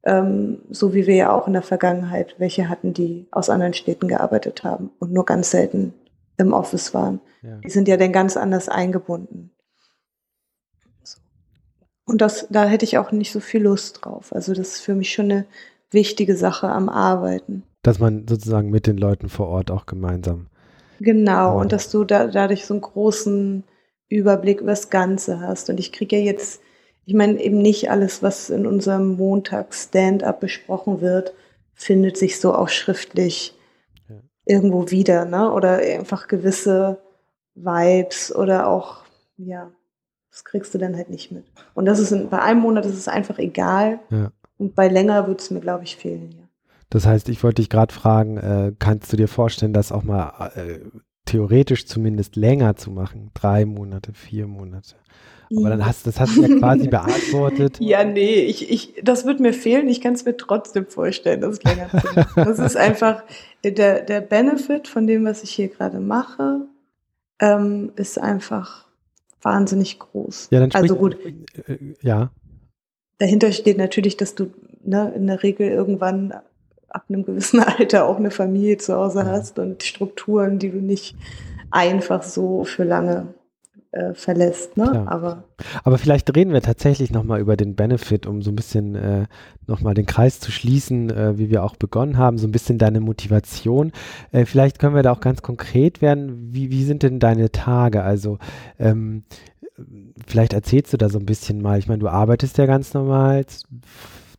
ähm, 0.05 0.61
so 0.71 0.95
wie 0.95 1.07
wir 1.07 1.17
ja 1.17 1.33
auch 1.33 1.47
in 1.47 1.55
der 1.55 1.63
Vergangenheit 1.63 2.37
welche 2.39 2.69
hatten, 2.69 2.95
die 2.95 3.27
aus 3.31 3.51
anderen 3.51 3.75
Städten 3.75 4.09
gearbeitet 4.09 4.65
haben 4.65 4.91
und 4.99 5.13
nur 5.13 5.25
ganz 5.25 5.51
selten 5.51 5.93
im 6.37 6.53
Office 6.53 6.95
waren. 6.95 7.21
Ja. 7.43 7.57
Die 7.65 7.71
sind 7.71 7.89
ja 7.89 7.97
dann 7.97 8.13
ganz 8.13 8.37
anders 8.37 8.69
eingebunden. 8.69 9.51
Und 12.07 12.21
das, 12.21 12.47
da 12.51 12.65
hätte 12.65 12.85
ich 12.85 12.99
auch 12.99 13.13
nicht 13.13 13.33
so 13.33 13.41
viel 13.41 13.63
Lust 13.63 14.01
drauf. 14.05 14.33
Also 14.35 14.53
das 14.53 14.69
ist 14.69 14.81
für 14.81 14.95
mich 14.95 15.13
schon 15.13 15.31
eine 15.31 15.47
wichtige 15.91 16.37
Sache 16.37 16.69
am 16.69 16.89
Arbeiten. 16.89 17.63
Dass 17.83 17.99
man 17.99 18.27
sozusagen 18.29 18.71
mit 18.71 18.87
den 18.87 18.99
Leuten 18.99 19.29
vor 19.29 19.49
Ort 19.49 19.71
auch 19.71 19.87
gemeinsam. 19.87 20.47
Genau, 21.01 21.61
und 21.61 21.73
dass 21.73 21.91
du 21.91 22.05
da, 22.05 22.27
dadurch 22.27 22.67
so 22.67 22.75
einen 22.75 22.81
großen 22.83 23.65
Überblick 24.09 24.61
über 24.61 24.71
das 24.71 24.91
Ganze 24.91 25.41
hast. 25.41 25.71
Und 25.71 25.81
ich 25.81 25.93
kriege 25.93 26.17
ja 26.17 26.23
jetzt, 26.23 26.61
ich 27.05 27.15
meine, 27.15 27.41
eben 27.43 27.59
nicht 27.59 27.91
alles, 27.91 28.23
was 28.23 28.51
in 28.51 28.67
unserem 28.67 29.17
Montag-Stand-up 29.17 30.41
besprochen 30.41 31.01
wird, 31.01 31.35
findet 31.75 32.17
sich 32.17 32.39
so 32.39 32.55
auch 32.55 32.69
schriftlich 32.69 33.55
Ja. 34.09 34.17
irgendwo 34.47 34.91
wieder, 34.91 35.25
ne? 35.25 35.53
Oder 35.53 35.79
einfach 35.79 36.29
gewisse 36.29 36.99
Vibes 37.55 38.35
oder 38.35 38.69
auch, 38.69 39.05
ja, 39.37 39.73
das 40.35 40.43
kriegst 40.43 40.75
du 40.75 40.79
dann 40.79 40.97
halt 40.97 41.11
nicht 41.11 41.31
mit. 41.31 41.45
Und 41.75 41.85
das 41.85 42.01
ist 42.01 42.11
in, 42.11 42.29
bei 42.29 42.43
einem 42.43 42.59
Monat 42.59 42.85
ist 42.87 42.99
es 42.99 43.07
einfach 43.07 43.39
egal. 43.39 44.01
Ja. 44.11 44.33
Und 44.59 44.75
bei 44.75 44.89
länger 44.89 45.29
wird 45.29 45.41
es 45.41 45.53
mir, 45.53 45.61
glaube 45.61 45.85
ich, 45.85 45.95
fehlen, 45.95 46.33
ja. 46.33 46.43
Das 46.91 47.07
heißt, 47.07 47.29
ich 47.29 47.43
wollte 47.45 47.63
dich 47.63 47.71
gerade 47.71 47.95
fragen, 47.95 48.37
äh, 48.39 48.73
kannst 48.77 49.13
du 49.13 49.17
dir 49.17 49.29
vorstellen, 49.29 49.73
das 49.73 49.93
auch 49.93 50.03
mal 50.03 50.51
äh, 50.57 50.81
theoretisch 51.25 51.87
zumindest 51.87 52.35
länger 52.35 52.75
zu 52.75 52.91
machen? 52.91 53.31
Drei 53.35 53.65
Monate, 53.65 54.13
vier 54.13 54.49
Monate. 54.49 54.97
Aber 55.57 55.71
dann 55.71 55.87
hast 55.87 56.05
das 56.07 56.19
hast 56.19 56.37
du 56.37 56.43
ja 56.43 56.59
quasi 56.59 56.89
beantwortet. 56.91 57.79
Ja, 57.79 58.03
nee, 58.03 58.41
ich, 58.41 58.71
ich, 58.73 58.95
das 59.05 59.25
wird 59.25 59.39
mir 59.39 59.53
fehlen. 59.53 59.89
Ich 59.89 60.01
kann 60.01 60.15
es 60.15 60.25
mir 60.25 60.37
trotzdem 60.37 60.87
vorstellen, 60.87 61.43
dass 61.43 61.59
es 61.59 61.63
länger 61.63 61.91
zu 61.91 62.07
machen. 62.13 62.45
Das 62.45 62.59
ist 62.59 62.77
einfach 62.77 63.23
der, 63.63 64.01
der 64.03 64.21
Benefit 64.21 64.89
von 64.89 65.07
dem, 65.07 65.25
was 65.25 65.45
ich 65.45 65.51
hier 65.51 65.69
gerade 65.69 66.01
mache, 66.01 66.67
ähm, 67.41 67.93
ist 67.95 68.21
einfach 68.21 68.85
wahnsinnig 69.45 69.99
groß. 69.99 70.49
Ja, 70.51 70.61
dann 70.61 70.71
also 70.73 70.97
gut, 70.97 71.17
Äh, 71.25 71.95
ja, 72.01 72.31
dahinter 73.19 73.53
steht 73.53 73.79
natürlich, 73.79 74.17
dass 74.17 74.35
du 74.35 74.51
ne, 74.83 75.13
in 75.15 75.27
der 75.27 75.43
Regel 75.43 75.69
irgendwann 75.69 76.33
ab 76.89 77.05
einem 77.09 77.25
gewissen 77.25 77.61
Alter 77.79 78.07
auch 78.07 78.17
eine 78.17 78.31
Familie 78.31 78.79
zu 78.79 78.95
Hause 78.95 79.21
Ja. 79.21 79.27
hast 79.27 79.59
und 79.59 79.83
Strukturen, 79.83 80.59
die 80.59 80.71
du 80.71 80.79
nicht 80.79 81.17
einfach 81.71 82.23
so 82.23 82.65
für 82.65 82.85
lange 82.85 83.35
äh, 83.95 84.15
verlässt. 84.15 84.77
Ne? 84.77 84.85
Klar. 84.85 85.09
Aber 85.09 85.45
aber 85.85 85.99
vielleicht 85.99 86.35
reden 86.35 86.53
wir 86.53 86.63
tatsächlich 86.63 87.11
nochmal 87.13 87.41
über 87.41 87.57
den 87.57 87.77
Benefit, 87.77 88.27
um 88.27 88.43
so 88.43 88.51
ein 88.51 88.57
bisschen 88.57 88.95
äh, 88.95 89.27
nochmal 89.67 89.95
den 89.95 90.07
Kreis 90.07 90.41
zu 90.41 90.51
schließen, 90.51 91.11
äh, 91.11 91.39
wie 91.39 91.49
wir 91.51 91.63
auch 91.63 91.77
begonnen 91.77 92.19
haben, 92.19 92.39
so 92.39 92.49
ein 92.49 92.53
bisschen 92.53 92.79
deine 92.79 93.01
Motivation. 93.01 93.93
Äh, 94.33 94.47
vielleicht 94.47 94.79
können 94.79 94.95
wir 94.95 95.03
da 95.03 95.13
auch 95.13 95.21
ganz 95.21 95.43
konkret 95.43 96.03
werden. 96.03 96.53
Wie, 96.53 96.71
wie 96.71 96.85
sind 96.85 97.03
denn 97.03 97.21
deine 97.21 97.53
Tage? 97.53 98.03
Also 98.03 98.39
ähm, 98.79 99.25
vielleicht 100.27 100.53
erzählst 100.53 100.93
du 100.93 100.97
da 100.97 101.09
so 101.09 101.19
ein 101.19 101.27
bisschen 101.27 101.63
mal. 101.63 101.79
Ich 101.79 101.89
meine, 101.89 102.01
du 102.01 102.09
arbeitest 102.09 102.59
ja 102.59 102.67
ganz 102.67 102.95
normal 102.95 103.45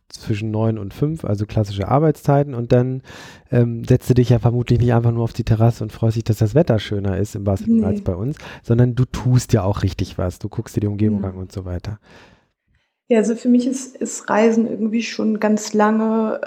zwischen 0.08 0.50
neun 0.50 0.78
und 0.78 0.94
fünf, 0.94 1.24
also 1.24 1.46
klassische 1.46 1.88
Arbeitszeiten 1.88 2.54
und 2.54 2.72
dann 2.72 3.02
ähm, 3.50 3.84
setzt 3.84 4.08
du 4.10 4.14
dich 4.14 4.30
ja 4.30 4.38
vermutlich 4.38 4.78
nicht 4.80 4.92
einfach 4.94 5.12
nur 5.12 5.24
auf 5.24 5.32
die 5.32 5.44
Terrasse 5.44 5.82
und 5.84 5.92
freust 5.92 6.16
dich, 6.16 6.24
dass 6.24 6.38
das 6.38 6.54
Wetter 6.54 6.78
schöner 6.78 7.18
ist 7.18 7.34
in 7.34 7.44
Barcelona 7.44 7.88
Nee. 7.88 7.94
als 7.94 8.02
bei 8.02 8.14
uns, 8.14 8.36
sondern 8.62 8.94
du 8.94 9.04
tust 9.04 9.52
ja 9.52 9.62
auch 9.62 9.82
richtig 9.82 10.18
was. 10.18 10.38
Du 10.38 10.48
guckst 10.48 10.76
dir 10.76 10.80
die 10.80 10.86
Umgebung 10.86 11.22
Ja. 11.22 11.30
an 11.30 11.36
und 11.36 11.52
so 11.52 11.64
weiter. 11.64 11.98
Ja, 13.08 13.18
also 13.18 13.36
für 13.36 13.48
mich 13.48 13.66
ist, 13.66 13.96
ist 13.96 14.28
Reisen 14.28 14.66
irgendwie 14.68 15.02
schon 15.02 15.38
ganz 15.38 15.74
lange 15.74 16.40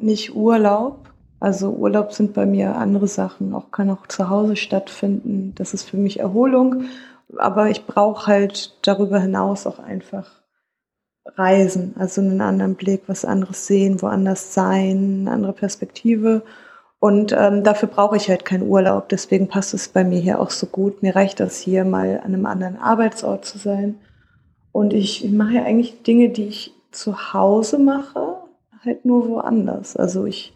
äh, 0.00 0.04
nicht 0.04 0.34
Urlaub. 0.34 1.08
Also 1.38 1.70
Urlaub 1.72 2.12
sind 2.12 2.34
bei 2.34 2.46
mir 2.46 2.76
andere 2.76 3.08
Sachen, 3.08 3.54
auch 3.54 3.70
kann 3.70 3.90
auch 3.90 4.06
zu 4.06 4.28
Hause 4.28 4.56
stattfinden. 4.56 5.52
Das 5.56 5.74
ist 5.74 5.88
für 5.88 5.96
mich 5.96 6.20
Erholung. 6.20 6.84
Aber 7.36 7.70
ich 7.70 7.86
brauche 7.86 8.26
halt 8.26 8.76
darüber 8.82 9.18
hinaus 9.20 9.66
auch 9.66 9.78
einfach 9.78 10.41
Reisen, 11.24 11.94
also 11.98 12.20
einen 12.20 12.40
anderen 12.40 12.74
Blick, 12.74 13.02
was 13.06 13.24
anderes 13.24 13.66
sehen, 13.66 14.02
woanders 14.02 14.54
sein, 14.54 15.20
eine 15.22 15.30
andere 15.30 15.52
Perspektive. 15.52 16.42
Und 16.98 17.34
ähm, 17.36 17.64
dafür 17.64 17.88
brauche 17.88 18.16
ich 18.16 18.28
halt 18.28 18.44
keinen 18.44 18.68
Urlaub. 18.68 19.08
Deswegen 19.08 19.48
passt 19.48 19.74
es 19.74 19.88
bei 19.88 20.04
mir 20.04 20.20
hier 20.20 20.40
auch 20.40 20.50
so 20.50 20.66
gut. 20.66 21.02
Mir 21.02 21.16
reicht 21.16 21.40
das 21.40 21.58
hier 21.58 21.84
mal 21.84 22.18
an 22.18 22.34
einem 22.34 22.46
anderen 22.46 22.76
Arbeitsort 22.76 23.44
zu 23.44 23.58
sein. 23.58 23.96
Und 24.70 24.92
ich, 24.92 25.28
mache 25.30 25.54
ja 25.54 25.64
eigentlich 25.64 26.02
Dinge, 26.02 26.28
die 26.30 26.46
ich 26.46 26.72
zu 26.90 27.32
Hause 27.32 27.78
mache, 27.78 28.36
halt 28.84 29.04
nur 29.04 29.28
woanders. 29.28 29.96
Also 29.96 30.24
ich, 30.26 30.54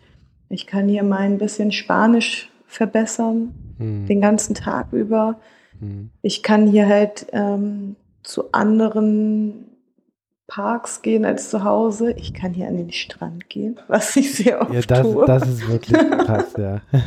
ich 0.48 0.66
kann 0.66 0.88
hier 0.88 1.02
mal 1.02 1.20
ein 1.20 1.38
bisschen 1.38 1.72
Spanisch 1.72 2.50
verbessern, 2.66 3.54
Hm. 3.78 4.06
den 4.06 4.20
ganzen 4.20 4.54
Tag 4.54 4.92
über. 4.92 5.38
Hm. 5.80 6.10
Ich 6.22 6.42
kann 6.42 6.66
hier 6.66 6.88
halt 6.88 7.26
ähm, 7.32 7.96
zu 8.22 8.52
anderen 8.52 9.75
Parks 10.46 11.02
gehen 11.02 11.24
als 11.24 11.50
zu 11.50 11.64
Hause. 11.64 12.12
Ich 12.12 12.32
kann 12.34 12.52
hier 12.54 12.68
an 12.68 12.76
den 12.76 12.92
Strand 12.92 13.48
gehen, 13.48 13.78
was 13.88 14.16
ich 14.16 14.34
sehr 14.34 14.60
oft 14.62 14.72
Ja, 14.72 14.80
das, 14.80 15.02
tue. 15.02 15.26
das 15.26 15.48
ist 15.48 15.68
wirklich 15.68 15.98
krass, 15.98 16.54
ja. 16.58 16.80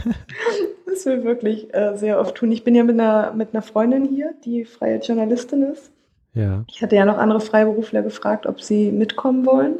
Das 0.85 1.05
will 1.05 1.23
wirklich 1.23 1.73
äh, 1.73 1.95
sehr 1.95 2.19
oft 2.19 2.35
tun. 2.35 2.51
Ich 2.51 2.63
bin 2.63 2.75
ja 2.75 2.83
mit 2.83 2.99
einer, 2.99 3.31
mit 3.33 3.53
einer 3.53 3.61
Freundin 3.61 4.03
hier, 4.05 4.33
die 4.43 4.65
freie 4.65 4.97
Journalistin 4.99 5.61
ist. 5.61 5.91
Ja, 6.33 6.65
Ich 6.67 6.81
hatte 6.81 6.95
ja 6.95 7.05
noch 7.05 7.17
andere 7.19 7.39
Freiberufler 7.39 8.01
gefragt, 8.01 8.45
ob 8.47 8.59
sie 8.59 8.91
mitkommen 8.91 9.45
wollen 9.45 9.75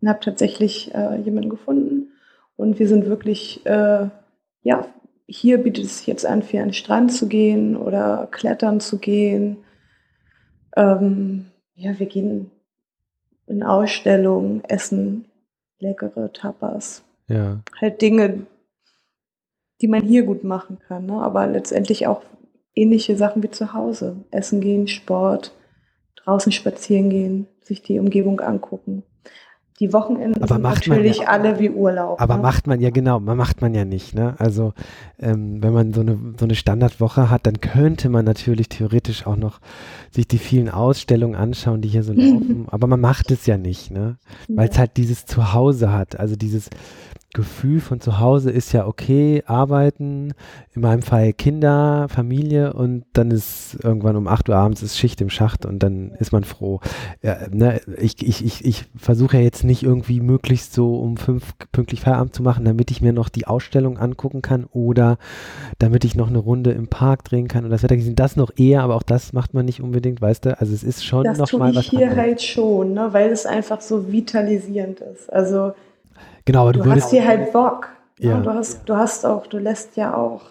und 0.00 0.08
habe 0.08 0.20
tatsächlich 0.20 0.94
äh, 0.94 1.16
jemanden 1.16 1.48
gefunden. 1.50 2.12
Und 2.56 2.78
wir 2.78 2.86
sind 2.86 3.06
wirklich, 3.06 3.64
äh, 3.66 4.08
ja, 4.62 4.86
hier 5.26 5.58
bietet 5.58 5.86
es 5.86 5.98
sich 5.98 6.06
jetzt 6.06 6.26
an, 6.26 6.42
für 6.42 6.58
den 6.58 6.74
Strand 6.74 7.12
zu 7.12 7.26
gehen 7.28 7.76
oder 7.76 8.28
klettern 8.30 8.78
zu 8.78 8.98
gehen. 8.98 9.56
Ähm, 10.76 11.46
ja, 11.74 11.98
wir 11.98 12.06
gehen 12.06 12.50
in 13.52 13.62
Ausstellungen, 13.62 14.64
essen 14.64 15.26
leckere 15.78 16.32
Tapas. 16.32 17.04
ja. 17.28 17.60
Halt 17.80 18.00
Dinge, 18.00 18.46
die 19.80 19.88
man 19.88 20.02
hier 20.02 20.22
gut 20.22 20.44
machen 20.44 20.78
kann, 20.78 21.06
ne? 21.06 21.14
aber 21.14 21.46
letztendlich 21.46 22.06
auch 22.06 22.22
ähnliche 22.74 23.16
Sachen 23.16 23.42
wie 23.42 23.50
zu 23.50 23.74
Hause. 23.74 24.24
Essen 24.30 24.60
gehen, 24.60 24.88
Sport, 24.88 25.52
draußen 26.16 26.52
spazieren 26.52 27.10
gehen, 27.10 27.48
sich 27.60 27.82
die 27.82 27.98
Umgebung 27.98 28.40
angucken. 28.40 29.02
Die 29.80 29.92
Wochenenden 29.92 30.42
Aber 30.42 30.54
sind 30.54 30.62
macht 30.62 30.86
man 30.86 30.98
natürlich 30.98 31.18
ja- 31.18 31.26
alle 31.28 31.58
wie 31.58 31.70
Urlaub. 31.70 32.20
Aber 32.20 32.36
ne? 32.36 32.42
macht 32.42 32.66
man 32.66 32.80
ja 32.80 32.90
genau, 32.90 33.18
man 33.20 33.36
macht 33.36 33.62
man 33.62 33.74
ja 33.74 33.84
nicht, 33.84 34.14
ne? 34.14 34.34
Also 34.38 34.72
ähm, 35.18 35.62
wenn 35.62 35.72
man 35.72 35.92
so 35.92 36.02
eine 36.02 36.18
so 36.38 36.44
eine 36.44 36.54
Standardwoche 36.54 37.30
hat, 37.30 37.46
dann 37.46 37.60
könnte 37.60 38.08
man 38.08 38.24
natürlich 38.24 38.68
theoretisch 38.68 39.26
auch 39.26 39.36
noch 39.36 39.60
sich 40.10 40.28
die 40.28 40.38
vielen 40.38 40.68
Ausstellungen 40.68 41.34
anschauen, 41.36 41.80
die 41.80 41.88
hier 41.88 42.02
so 42.04 42.12
laufen. 42.16 42.66
aber 42.70 42.86
man 42.86 43.00
macht 43.00 43.30
es 43.30 43.46
ja 43.46 43.56
nicht, 43.56 43.90
ne? 43.90 44.18
Weil 44.48 44.68
es 44.68 44.78
halt 44.78 44.96
dieses 44.96 45.26
Zuhause 45.26 45.92
hat. 45.92 46.18
Also 46.20 46.36
dieses 46.36 46.68
Gefühl 47.34 47.80
von 47.80 48.00
Zuhause 48.00 48.50
ist 48.50 48.72
ja 48.72 48.86
okay, 48.86 49.42
arbeiten, 49.46 50.34
in 50.74 50.82
meinem 50.82 51.00
Fall 51.00 51.32
Kinder, 51.32 52.06
Familie 52.10 52.74
und 52.74 53.04
dann 53.14 53.30
ist 53.30 53.78
irgendwann 53.82 54.16
um 54.16 54.28
8 54.28 54.50
Uhr 54.50 54.56
abends 54.56 54.82
ist 54.82 54.98
Schicht 54.98 55.20
im 55.22 55.30
Schacht 55.30 55.64
und 55.64 55.78
dann 55.78 56.12
ist 56.18 56.32
man 56.32 56.44
froh. 56.44 56.80
Ja, 57.22 57.38
ne, 57.50 57.80
ich 57.96 58.26
ich, 58.26 58.44
ich, 58.44 58.64
ich 58.66 58.84
versuche 58.96 59.38
ja 59.38 59.42
jetzt 59.42 59.64
nicht 59.64 59.82
irgendwie 59.82 60.20
möglichst 60.20 60.74
so 60.74 60.96
um 60.96 61.16
fünf 61.16 61.54
pünktlich 61.72 62.02
Feierabend 62.02 62.34
zu 62.34 62.42
machen, 62.42 62.66
damit 62.66 62.90
ich 62.90 63.00
mir 63.00 63.14
noch 63.14 63.30
die 63.30 63.46
Ausstellung 63.46 63.96
angucken 63.96 64.42
kann 64.42 64.66
oder 64.70 65.16
damit 65.78 66.04
ich 66.04 66.14
noch 66.14 66.28
eine 66.28 66.38
Runde 66.38 66.72
im 66.72 66.88
Park 66.88 67.24
drehen 67.24 67.48
kann 67.48 67.64
und 67.64 67.70
das 67.70 67.82
Wetter 67.82 67.96
genießen. 67.96 68.14
Das 68.14 68.36
noch 68.36 68.50
eher, 68.58 68.82
aber 68.82 68.94
auch 68.94 69.02
das 69.02 69.32
macht 69.32 69.54
man 69.54 69.64
nicht 69.64 69.80
unbedingt, 69.80 70.20
weißt 70.20 70.44
du? 70.44 70.60
Also 70.60 70.74
es 70.74 70.84
ist 70.84 71.02
schon 71.02 71.24
das 71.24 71.38
noch 71.38 71.48
tue 71.48 71.58
mal 71.58 71.70
ich 71.70 71.76
was 71.76 71.84
hier 71.86 72.10
anderes. 72.10 72.18
halt 72.18 72.42
schon, 72.42 72.92
ne? 72.92 73.08
weil 73.12 73.30
es 73.30 73.46
einfach 73.46 73.80
so 73.80 74.12
vitalisierend 74.12 75.00
ist. 75.00 75.32
Also 75.32 75.72
Genau, 76.44 76.62
aber 76.62 76.72
du, 76.72 76.80
du 76.80 76.84
würdest 76.86 77.06
hast 77.06 77.10
hier 77.12 77.26
halt 77.26 77.52
Bock. 77.52 77.88
Ja. 78.18 78.40
Du, 78.40 78.52
hast, 78.52 78.88
du 78.88 78.96
hast 78.96 79.24
auch, 79.26 79.46
du 79.46 79.58
lässt 79.58 79.96
ja 79.96 80.14
auch 80.14 80.42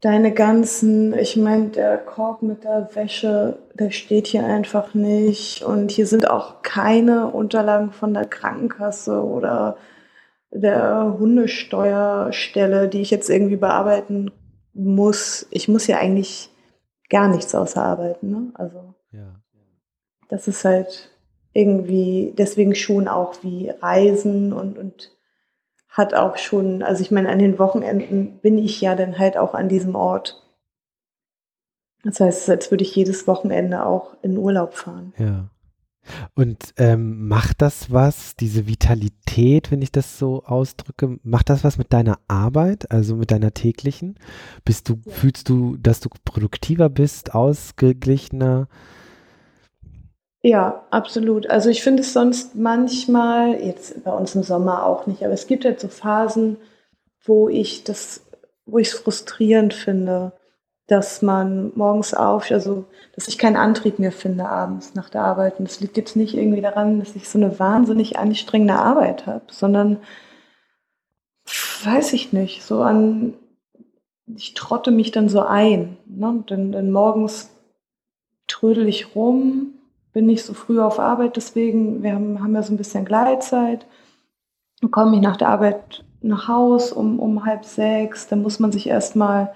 deine 0.00 0.32
ganzen, 0.32 1.16
ich 1.18 1.36
meine, 1.36 1.68
der 1.68 1.98
Korb 1.98 2.42
mit 2.42 2.64
der 2.64 2.88
Wäsche, 2.94 3.58
der 3.74 3.90
steht 3.90 4.28
hier 4.28 4.44
einfach 4.44 4.94
nicht. 4.94 5.62
Und 5.62 5.90
hier 5.90 6.06
sind 6.06 6.30
auch 6.30 6.62
keine 6.62 7.28
Unterlagen 7.28 7.92
von 7.92 8.14
der 8.14 8.24
Krankenkasse 8.24 9.22
oder 9.22 9.76
der 10.50 11.16
Hundesteuerstelle, 11.18 12.88
die 12.88 13.02
ich 13.02 13.10
jetzt 13.10 13.28
irgendwie 13.28 13.56
bearbeiten 13.56 14.30
muss. 14.72 15.46
Ich 15.50 15.68
muss 15.68 15.86
ja 15.86 15.98
eigentlich 15.98 16.50
gar 17.10 17.28
nichts 17.28 17.54
außer 17.54 17.82
arbeiten. 17.82 18.30
Ne? 18.30 18.50
Also 18.54 18.94
ja. 19.12 19.40
das 20.28 20.48
ist 20.48 20.64
halt 20.64 21.10
irgendwie 21.58 22.32
deswegen 22.38 22.74
schon 22.76 23.08
auch 23.08 23.42
wie 23.42 23.70
Reisen 23.70 24.52
und, 24.52 24.78
und 24.78 25.10
hat 25.88 26.14
auch 26.14 26.36
schon, 26.36 26.84
also 26.84 27.02
ich 27.02 27.10
meine, 27.10 27.28
an 27.28 27.40
den 27.40 27.58
Wochenenden 27.58 28.38
bin 28.38 28.58
ich 28.58 28.80
ja 28.80 28.94
dann 28.94 29.18
halt 29.18 29.36
auch 29.36 29.54
an 29.54 29.68
diesem 29.68 29.96
Ort. 29.96 30.40
Das 32.04 32.20
heißt, 32.20 32.48
als 32.48 32.70
würde 32.70 32.84
ich 32.84 32.94
jedes 32.94 33.26
Wochenende 33.26 33.84
auch 33.84 34.16
in 34.22 34.38
Urlaub 34.38 34.74
fahren. 34.74 35.12
Ja. 35.18 35.50
Und 36.34 36.72
ähm, 36.76 37.26
macht 37.26 37.60
das 37.60 37.90
was, 37.90 38.36
diese 38.36 38.68
Vitalität, 38.68 39.72
wenn 39.72 39.82
ich 39.82 39.90
das 39.90 40.16
so 40.16 40.44
ausdrücke, 40.44 41.18
macht 41.24 41.50
das 41.50 41.64
was 41.64 41.76
mit 41.76 41.92
deiner 41.92 42.18
Arbeit, 42.28 42.90
also 42.92 43.16
mit 43.16 43.32
deiner 43.32 43.52
täglichen? 43.52 44.14
Bist 44.64 44.88
du, 44.88 45.00
ja. 45.04 45.12
fühlst 45.12 45.48
du, 45.48 45.76
dass 45.76 45.98
du 45.98 46.08
produktiver 46.24 46.88
bist, 46.88 47.34
ausgeglichener? 47.34 48.68
Ja, 50.42 50.84
absolut. 50.90 51.50
Also 51.50 51.68
ich 51.68 51.82
finde 51.82 52.02
es 52.02 52.12
sonst 52.12 52.54
manchmal, 52.54 53.60
jetzt 53.60 54.04
bei 54.04 54.12
uns 54.12 54.34
im 54.34 54.42
Sommer 54.44 54.86
auch 54.86 55.06
nicht, 55.06 55.24
aber 55.24 55.32
es 55.32 55.46
gibt 55.46 55.64
halt 55.64 55.80
so 55.80 55.88
Phasen, 55.88 56.58
wo 57.24 57.48
ich 57.48 57.84
das, 57.84 58.24
wo 58.64 58.78
ich 58.78 58.88
es 58.88 58.94
frustrierend 58.94 59.74
finde, 59.74 60.32
dass 60.86 61.22
man 61.22 61.72
morgens 61.74 62.14
auf, 62.14 62.50
also 62.50 62.86
dass 63.14 63.28
ich 63.28 63.36
keinen 63.36 63.56
Antrieb 63.56 63.98
mehr 63.98 64.12
finde 64.12 64.48
abends 64.48 64.94
nach 64.94 65.10
der 65.10 65.22
Arbeit. 65.22 65.58
Und 65.58 65.68
das 65.68 65.80
liegt 65.80 65.96
jetzt 65.96 66.16
nicht 66.16 66.34
irgendwie 66.34 66.62
daran, 66.62 67.00
dass 67.00 67.16
ich 67.16 67.28
so 67.28 67.38
eine 67.38 67.58
wahnsinnig 67.58 68.18
anstrengende 68.18 68.74
Arbeit 68.74 69.26
habe, 69.26 69.44
sondern 69.50 69.98
weiß 71.84 72.12
ich 72.12 72.32
nicht, 72.32 72.62
so 72.62 72.82
an, 72.82 73.34
ich 74.26 74.54
trotte 74.54 74.90
mich 74.90 75.10
dann 75.10 75.28
so 75.28 75.40
ein. 75.40 75.98
Ne? 76.06 76.44
Dann, 76.46 76.72
dann 76.72 76.90
morgens 76.90 77.50
trödel 78.46 78.88
ich 78.88 79.14
rum, 79.14 79.77
bin 80.12 80.26
nicht 80.26 80.44
so 80.44 80.54
früh 80.54 80.80
auf 80.80 80.98
Arbeit, 80.98 81.36
deswegen, 81.36 82.02
wir 82.02 82.14
haben, 82.14 82.42
haben 82.42 82.54
ja 82.54 82.62
so 82.62 82.72
ein 82.72 82.78
bisschen 82.78 83.04
Gleitzeit. 83.04 83.86
Dann 84.80 84.90
komme 84.90 85.16
ich 85.16 85.22
nach 85.22 85.36
der 85.36 85.48
Arbeit 85.48 86.04
nach 86.20 86.48
Haus 86.48 86.92
um, 86.92 87.20
um 87.20 87.44
halb 87.44 87.64
sechs, 87.64 88.28
dann 88.28 88.42
muss 88.42 88.58
man 88.58 88.72
sich 88.72 88.88
erstmal 88.88 89.52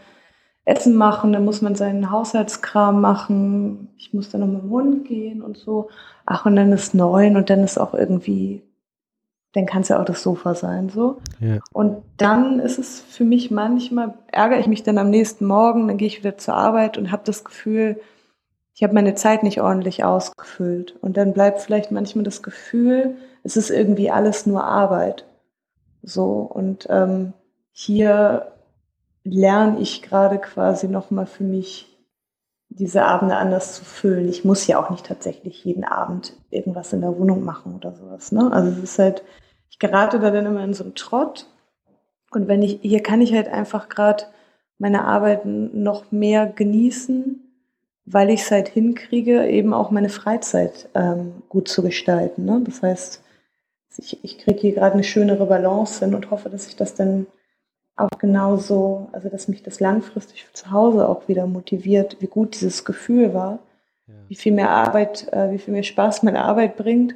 Essen 0.65 0.95
machen, 0.95 1.33
dann 1.33 1.45
muss 1.45 1.61
man 1.61 1.75
seinen 1.75 2.11
Haushaltskram 2.11 3.01
machen, 3.01 3.89
ich 3.99 4.15
muss 4.15 4.31
dann 4.31 4.43
noch 4.43 4.47
mit 4.47 4.63
dem 4.63 4.71
Hund 4.71 5.05
gehen 5.07 5.43
und 5.43 5.57
so. 5.57 5.89
Ach, 6.25 6.47
und 6.47 6.55
dann 6.55 6.73
ist 6.73 6.95
neun 6.95 7.37
und 7.37 7.51
dann 7.51 7.65
ist 7.65 7.79
auch 7.79 7.95
irgendwie, 7.95 8.63
dann 9.55 9.67
kann 9.67 9.83
es 9.83 9.89
ja 9.89 10.01
auch 10.01 10.05
das 10.05 10.23
Sofa 10.23 10.55
sein, 10.55 10.89
so. 10.89 11.19
Ja. 11.41 11.59
Und 11.73 12.03
dann 12.17 12.61
ist 12.61 12.79
es 12.79 13.01
für 13.01 13.25
mich 13.25 13.51
manchmal, 13.51 14.15
ärgere 14.29 14.61
ich 14.61 14.69
mich 14.69 14.85
dann 14.85 14.99
am 14.99 15.11
nächsten 15.11 15.47
Morgen, 15.47 15.89
dann 15.89 15.97
gehe 15.97 16.07
ich 16.07 16.19
wieder 16.21 16.39
zur 16.39 16.55
Arbeit 16.55 16.97
und 16.97 17.11
habe 17.11 17.23
das 17.25 17.43
Gefühl, 17.43 18.01
ich 18.75 18.83
habe 18.83 18.95
meine 18.95 19.15
Zeit 19.15 19.43
nicht 19.43 19.61
ordentlich 19.61 20.05
ausgefüllt. 20.05 20.97
Und 21.01 21.17
dann 21.17 21.33
bleibt 21.33 21.61
vielleicht 21.61 21.91
manchmal 21.91 22.25
das 22.25 22.43
Gefühl, 22.43 23.17
es 23.43 23.57
ist 23.57 23.71
irgendwie 23.71 24.11
alles 24.11 24.47
nur 24.47 24.65
Arbeit. 24.65 25.27
So, 26.03 26.41
und 26.41 26.87
ähm, 26.91 27.33
hier 27.73 28.53
lerne 29.25 29.79
ich 29.79 30.03
gerade 30.03 30.39
quasi 30.39 30.89
nochmal 30.89 31.27
für 31.27 31.45
mich, 31.45 31.89
diese 32.75 33.05
Abende 33.05 33.37
anders 33.37 33.75
zu 33.75 33.85
füllen. 33.85 34.29
Ich 34.31 34.47
muss 34.47 34.67
ja 34.67 34.83
auch 34.83 34.89
nicht 34.89 35.05
tatsächlich 35.05 35.63
jeden 35.63 35.85
Abend 35.85 36.35
irgendwas 36.49 36.95
in 36.95 37.03
der 37.03 37.19
Wohnung 37.19 37.45
machen 37.45 37.75
oder 37.75 37.93
sowas. 37.93 38.33
Ne? 38.33 38.51
Also 38.51 38.71
es 38.71 38.79
ist 38.79 38.99
halt, 38.99 39.23
ich 39.69 39.79
gerate 39.79 40.19
da 40.19 40.31
dann 40.31 40.47
immer 40.47 40.65
in 40.65 40.73
so 40.73 40.83
einen 40.83 40.95
Trott. 40.95 41.47
Und 42.31 42.49
wenn 42.49 42.63
ich, 42.63 42.79
hier 42.81 43.03
kann 43.03 43.21
ich 43.21 43.35
halt 43.35 43.49
einfach 43.49 43.91
gerade 43.91 44.25
meine 44.79 45.05
Arbeiten 45.05 45.83
noch 45.83 46.11
mehr 46.13 46.47
genießen 46.47 47.42
weil 48.05 48.31
ich 48.31 48.43
es 48.43 48.51
halt 48.51 48.69
hinkriege, 48.69 49.47
eben 49.47 49.73
auch 49.73 49.91
meine 49.91 50.09
Freizeit 50.09 50.89
ähm, 50.95 51.43
gut 51.49 51.69
zu 51.69 51.83
gestalten. 51.83 52.45
Ne? 52.45 52.63
Das 52.65 52.83
heißt, 52.83 53.23
ich, 53.99 54.25
ich 54.25 54.39
kriege 54.39 54.61
hier 54.61 54.73
gerade 54.73 54.95
eine 54.95 55.05
schönere 55.05 55.47
Balance 55.47 56.05
hin 56.05 56.15
und 56.15 56.31
hoffe, 56.31 56.49
dass 56.51 56.67
ich 56.67 56.77
das 56.77 56.95
dann 56.95 57.27
auch 57.97 58.19
genauso, 58.19 59.09
also 59.13 59.29
dass 59.29 59.49
mich 59.49 59.63
das 59.63 59.81
langfristig 59.81 60.47
zu 60.53 60.71
Hause 60.71 61.09
auch 61.09 61.29
wieder 61.29 61.47
motiviert, 61.47 62.17
wie 62.21 62.27
gut 62.27 62.55
dieses 62.55 62.85
Gefühl 62.85 63.35
war, 63.35 63.61
ja. 64.07 64.15
wie 64.29 64.35
viel 64.35 64.53
mehr 64.53 64.71
Arbeit, 64.71 65.31
äh, 65.33 65.53
wie 65.53 65.59
viel 65.59 65.75
mehr 65.75 65.83
Spaß 65.83 66.23
meine 66.23 66.45
Arbeit 66.45 66.77
bringt, 66.77 67.15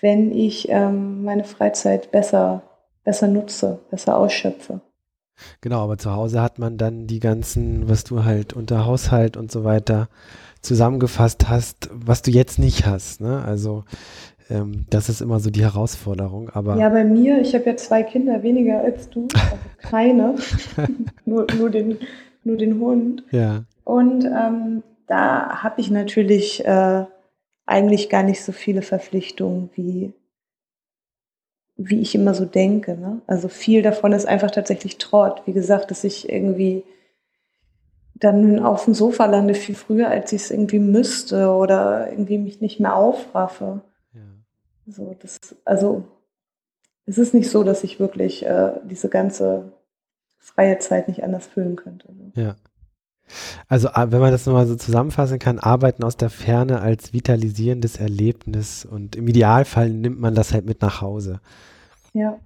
wenn 0.00 0.30
ich 0.30 0.68
ähm, 0.68 1.24
meine 1.24 1.44
Freizeit 1.44 2.10
besser, 2.10 2.62
besser 3.04 3.26
nutze, 3.26 3.80
besser 3.90 4.16
ausschöpfe. 4.16 4.80
Genau, 5.60 5.82
aber 5.82 5.98
zu 5.98 6.12
Hause 6.12 6.42
hat 6.42 6.58
man 6.58 6.76
dann 6.76 7.06
die 7.06 7.20
ganzen, 7.20 7.88
was 7.88 8.04
du 8.04 8.24
halt 8.24 8.52
unter 8.52 8.86
Haushalt 8.86 9.36
und 9.36 9.50
so 9.50 9.64
weiter 9.64 10.08
zusammengefasst 10.62 11.48
hast, 11.48 11.88
was 11.92 12.22
du 12.22 12.30
jetzt 12.30 12.58
nicht 12.58 12.86
hast. 12.86 13.20
Ne? 13.20 13.42
Also 13.44 13.84
ähm, 14.50 14.86
das 14.90 15.08
ist 15.08 15.20
immer 15.20 15.40
so 15.40 15.50
die 15.50 15.62
Herausforderung. 15.62 16.50
Aber 16.50 16.76
ja, 16.76 16.88
bei 16.88 17.04
mir, 17.04 17.40
ich 17.40 17.54
habe 17.54 17.64
ja 17.66 17.76
zwei 17.76 18.02
Kinder 18.02 18.42
weniger 18.42 18.80
als 18.80 19.10
du, 19.10 19.28
also 19.34 19.56
keine, 19.78 20.34
nur, 21.24 21.46
nur, 21.56 21.70
den, 21.70 21.98
nur 22.44 22.56
den 22.56 22.80
Hund. 22.80 23.24
Ja. 23.30 23.64
Und 23.84 24.24
ähm, 24.24 24.82
da 25.06 25.62
habe 25.62 25.80
ich 25.80 25.90
natürlich 25.90 26.64
äh, 26.64 27.04
eigentlich 27.66 28.08
gar 28.08 28.22
nicht 28.22 28.42
so 28.42 28.52
viele 28.52 28.82
Verpflichtungen 28.82 29.70
wie 29.74 30.12
wie 31.78 32.00
ich 32.00 32.14
immer 32.14 32.34
so 32.34 32.44
denke. 32.44 32.96
Ne? 32.96 33.22
Also 33.26 33.48
viel 33.48 33.82
davon 33.82 34.12
ist 34.12 34.26
einfach 34.26 34.50
tatsächlich 34.50 34.98
Trott. 34.98 35.42
Wie 35.46 35.52
gesagt, 35.52 35.90
dass 35.90 36.04
ich 36.04 36.28
irgendwie 36.28 36.82
dann 38.14 38.58
auf 38.58 38.84
dem 38.84 38.94
Sofa 38.94 39.26
lande 39.26 39.54
viel 39.54 39.76
früher, 39.76 40.08
als 40.08 40.32
ich 40.32 40.42
es 40.42 40.50
irgendwie 40.50 40.80
müsste 40.80 41.50
oder 41.50 42.10
irgendwie 42.10 42.36
mich 42.36 42.60
nicht 42.60 42.80
mehr 42.80 42.96
aufraffe. 42.96 43.80
Ja. 44.12 44.20
So, 44.88 45.16
das, 45.20 45.38
also 45.64 46.02
es 47.06 47.16
ist 47.16 47.32
nicht 47.32 47.48
so, 47.48 47.62
dass 47.62 47.84
ich 47.84 48.00
wirklich 48.00 48.44
äh, 48.44 48.72
diese 48.84 49.08
ganze 49.08 49.72
freie 50.36 50.80
Zeit 50.80 51.06
nicht 51.06 51.22
anders 51.22 51.46
füllen 51.46 51.76
könnte. 51.76 52.12
Ne? 52.12 52.32
Ja. 52.34 52.56
Also 53.68 53.88
wenn 53.94 54.20
man 54.20 54.30
das 54.30 54.46
nochmal 54.46 54.66
so 54.66 54.76
zusammenfassen 54.76 55.38
kann, 55.38 55.58
arbeiten 55.58 56.02
aus 56.04 56.16
der 56.16 56.30
Ferne 56.30 56.80
als 56.80 57.12
vitalisierendes 57.12 57.96
Erlebnis 57.96 58.84
und 58.84 59.16
im 59.16 59.28
Idealfall 59.28 59.90
nimmt 59.90 60.20
man 60.20 60.34
das 60.34 60.52
halt 60.52 60.66
mit 60.66 60.82
nach 60.82 61.00
Hause. 61.00 61.40
Ja. 62.14 62.38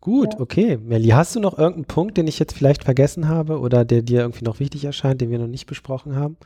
Gut, 0.00 0.34
ja. 0.34 0.40
okay. 0.40 0.78
Melli, 0.78 1.08
hast 1.08 1.36
du 1.36 1.40
noch 1.40 1.58
irgendeinen 1.58 1.84
Punkt, 1.84 2.16
den 2.16 2.26
ich 2.26 2.38
jetzt 2.38 2.56
vielleicht 2.56 2.84
vergessen 2.84 3.28
habe 3.28 3.60
oder 3.60 3.84
der 3.84 4.02
dir 4.02 4.20
irgendwie 4.20 4.44
noch 4.44 4.60
wichtig 4.60 4.84
erscheint, 4.84 5.20
den 5.20 5.30
wir 5.30 5.38
noch 5.38 5.46
nicht 5.46 5.66
besprochen 5.66 6.16
haben? 6.16 6.36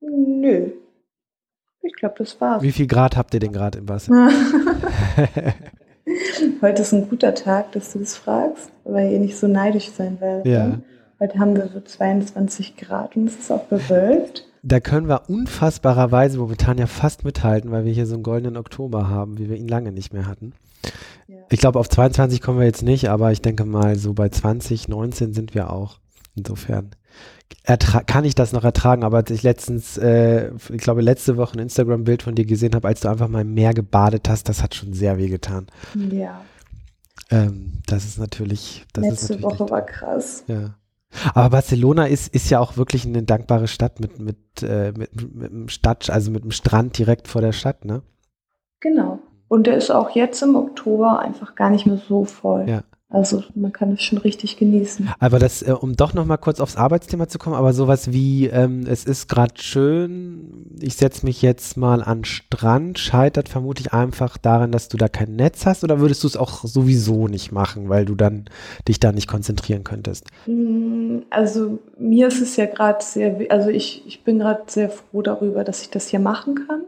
Nö. 0.00 0.70
Ich 1.82 1.94
glaube, 1.94 2.14
das 2.18 2.40
war's. 2.40 2.62
Wie 2.62 2.72
viel 2.72 2.86
Grad 2.86 3.16
habt 3.16 3.34
ihr 3.34 3.40
denn 3.40 3.52
gerade 3.52 3.78
im 3.78 3.88
Wasser? 3.88 4.30
Heute 6.62 6.82
ist 6.82 6.92
ein 6.92 7.08
guter 7.08 7.34
Tag, 7.34 7.72
dass 7.72 7.92
du 7.92 7.98
das 8.00 8.16
fragst, 8.16 8.70
weil 8.84 9.12
ihr 9.12 9.18
nicht 9.18 9.36
so 9.36 9.46
neidisch 9.46 9.90
sein 9.90 10.20
werdet. 10.20 10.46
Ja. 10.46 10.66
Ne? 10.68 10.82
Heute 11.20 11.38
haben 11.38 11.56
wir 11.56 11.68
so 11.68 11.80
22 11.80 12.76
Grad 12.76 13.16
und 13.16 13.28
es 13.28 13.36
ist 13.36 13.50
auch 13.50 13.64
bewölkt 13.64 14.44
da 14.64 14.80
können 14.80 15.08
wir 15.08 15.28
unfassbarerweise 15.28 16.38
momentan 16.38 16.78
ja 16.78 16.86
fast 16.86 17.24
mithalten, 17.24 17.70
weil 17.70 17.84
wir 17.84 17.92
hier 17.92 18.06
so 18.06 18.14
einen 18.14 18.22
goldenen 18.22 18.56
Oktober 18.56 19.08
haben, 19.08 19.38
wie 19.38 19.50
wir 19.50 19.56
ihn 19.56 19.68
lange 19.68 19.92
nicht 19.92 20.14
mehr 20.14 20.26
hatten. 20.26 20.54
Ja. 21.28 21.36
Ich 21.50 21.60
glaube, 21.60 21.78
auf 21.78 21.88
22 21.88 22.40
kommen 22.40 22.58
wir 22.58 22.66
jetzt 22.66 22.82
nicht, 22.82 23.10
aber 23.10 23.30
ich 23.30 23.42
denke 23.42 23.66
mal, 23.66 23.96
so 23.96 24.14
bei 24.14 24.30
20, 24.30 24.88
19 24.88 25.34
sind 25.34 25.54
wir 25.54 25.70
auch. 25.70 25.98
Insofern 26.36 26.90
kann 28.06 28.24
ich 28.24 28.34
das 28.34 28.52
noch 28.52 28.64
ertragen, 28.64 29.04
aber 29.04 29.18
als 29.18 29.30
ich 29.30 29.42
letztens, 29.42 29.96
äh, 29.96 30.50
ich 30.70 30.82
glaube, 30.82 31.00
letzte 31.00 31.36
Woche 31.36 31.54
ein 31.54 31.60
Instagram-Bild 31.60 32.22
von 32.22 32.34
dir 32.34 32.44
gesehen 32.44 32.74
habe, 32.74 32.88
als 32.88 33.00
du 33.00 33.08
einfach 33.08 33.28
mal 33.28 33.42
im 33.42 33.54
Meer 33.54 33.72
gebadet 33.72 34.28
hast, 34.28 34.48
das 34.48 34.62
hat 34.62 34.74
schon 34.74 34.92
sehr 34.92 35.18
weh 35.18 35.28
getan. 35.28 35.66
Ja. 36.10 36.40
Ähm, 37.30 37.80
das 37.86 38.04
ist 38.04 38.18
natürlich. 38.18 38.84
Das 38.92 39.04
Letzte 39.04 39.14
ist 39.14 39.30
natürlich 39.30 39.60
Woche 39.60 39.70
war 39.70 39.82
krass. 39.82 40.44
Ja. 40.46 40.74
Aber 41.32 41.50
Barcelona 41.50 42.06
ist, 42.06 42.34
ist 42.34 42.50
ja 42.50 42.58
auch 42.58 42.76
wirklich 42.76 43.06
eine 43.06 43.22
dankbare 43.22 43.68
Stadt 43.68 44.00
mit, 44.00 44.18
mit, 44.18 44.62
äh, 44.62 44.92
mit, 44.96 45.34
mit 45.34 45.50
einem 45.50 45.68
Stadt, 45.68 46.10
also 46.10 46.30
mit 46.30 46.42
einem 46.42 46.50
Strand 46.50 46.98
direkt 46.98 47.28
vor 47.28 47.40
der 47.40 47.52
Stadt, 47.52 47.84
ne? 47.84 48.02
Genau. 48.80 49.20
Und 49.48 49.66
der 49.66 49.76
ist 49.76 49.90
auch 49.90 50.10
jetzt 50.10 50.42
im 50.42 50.56
Oktober 50.56 51.20
einfach 51.20 51.54
gar 51.54 51.70
nicht 51.70 51.86
mehr 51.86 51.98
so 52.08 52.24
voll. 52.24 52.68
Ja. 52.68 52.82
Also 53.10 53.44
man 53.54 53.72
kann 53.72 53.92
es 53.92 54.02
schon 54.02 54.18
richtig 54.18 54.56
genießen. 54.56 55.10
Aber 55.20 55.38
das, 55.38 55.62
äh, 55.62 55.72
um 55.72 55.94
doch 55.94 56.14
noch 56.14 56.24
mal 56.24 56.36
kurz 56.36 56.58
aufs 56.58 56.76
Arbeitsthema 56.76 57.28
zu 57.28 57.38
kommen, 57.38 57.54
aber 57.54 57.72
sowas 57.72 58.12
wie, 58.12 58.46
ähm, 58.46 58.86
es 58.88 59.04
ist 59.04 59.28
gerade 59.28 59.54
schön, 59.56 60.66
ich 60.80 60.96
setze 60.96 61.24
mich 61.24 61.40
jetzt 61.42 61.76
mal 61.76 62.02
an 62.02 62.24
Strand, 62.24 62.98
scheitert 62.98 63.48
vermutlich 63.48 63.92
einfach 63.92 64.36
daran, 64.36 64.72
dass 64.72 64.88
du 64.88 64.96
da 64.96 65.08
kein 65.08 65.36
Netz 65.36 65.64
hast 65.64 65.84
oder 65.84 66.00
würdest 66.00 66.24
du 66.24 66.26
es 66.26 66.36
auch 66.36 66.64
sowieso 66.64 67.28
nicht 67.28 67.52
machen, 67.52 67.88
weil 67.88 68.04
du 68.04 68.14
dann 68.14 68.46
dich 68.88 68.98
da 68.98 69.12
nicht 69.12 69.28
konzentrieren 69.28 69.84
könntest? 69.84 70.26
Mm, 70.46 71.18
also 71.30 71.78
mir 71.98 72.28
ist 72.28 72.40
es 72.40 72.56
ja 72.56 72.66
gerade 72.66 73.04
sehr, 73.04 73.38
also 73.50 73.68
ich, 73.68 74.02
ich 74.06 74.24
bin 74.24 74.40
gerade 74.40 74.62
sehr 74.66 74.90
froh 74.90 75.22
darüber, 75.22 75.62
dass 75.62 75.82
ich 75.82 75.90
das 75.90 76.08
hier 76.08 76.20
machen 76.20 76.66
kann. 76.66 76.80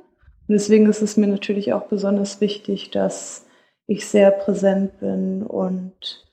Und 0.48 0.52
deswegen 0.52 0.88
ist 0.88 1.02
es 1.02 1.16
mir 1.16 1.28
natürlich 1.28 1.72
auch 1.72 1.86
besonders 1.86 2.40
wichtig, 2.40 2.90
dass 2.90 3.45
ich 3.86 4.06
sehr 4.06 4.30
präsent 4.30 4.98
bin 5.00 5.42
und 5.42 6.26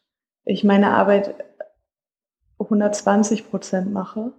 ich 0.46 0.64
meine 0.64 0.92
Arbeit 0.92 1.36
120 2.60 3.50
Prozent 3.50 3.92
mache, 3.92 4.32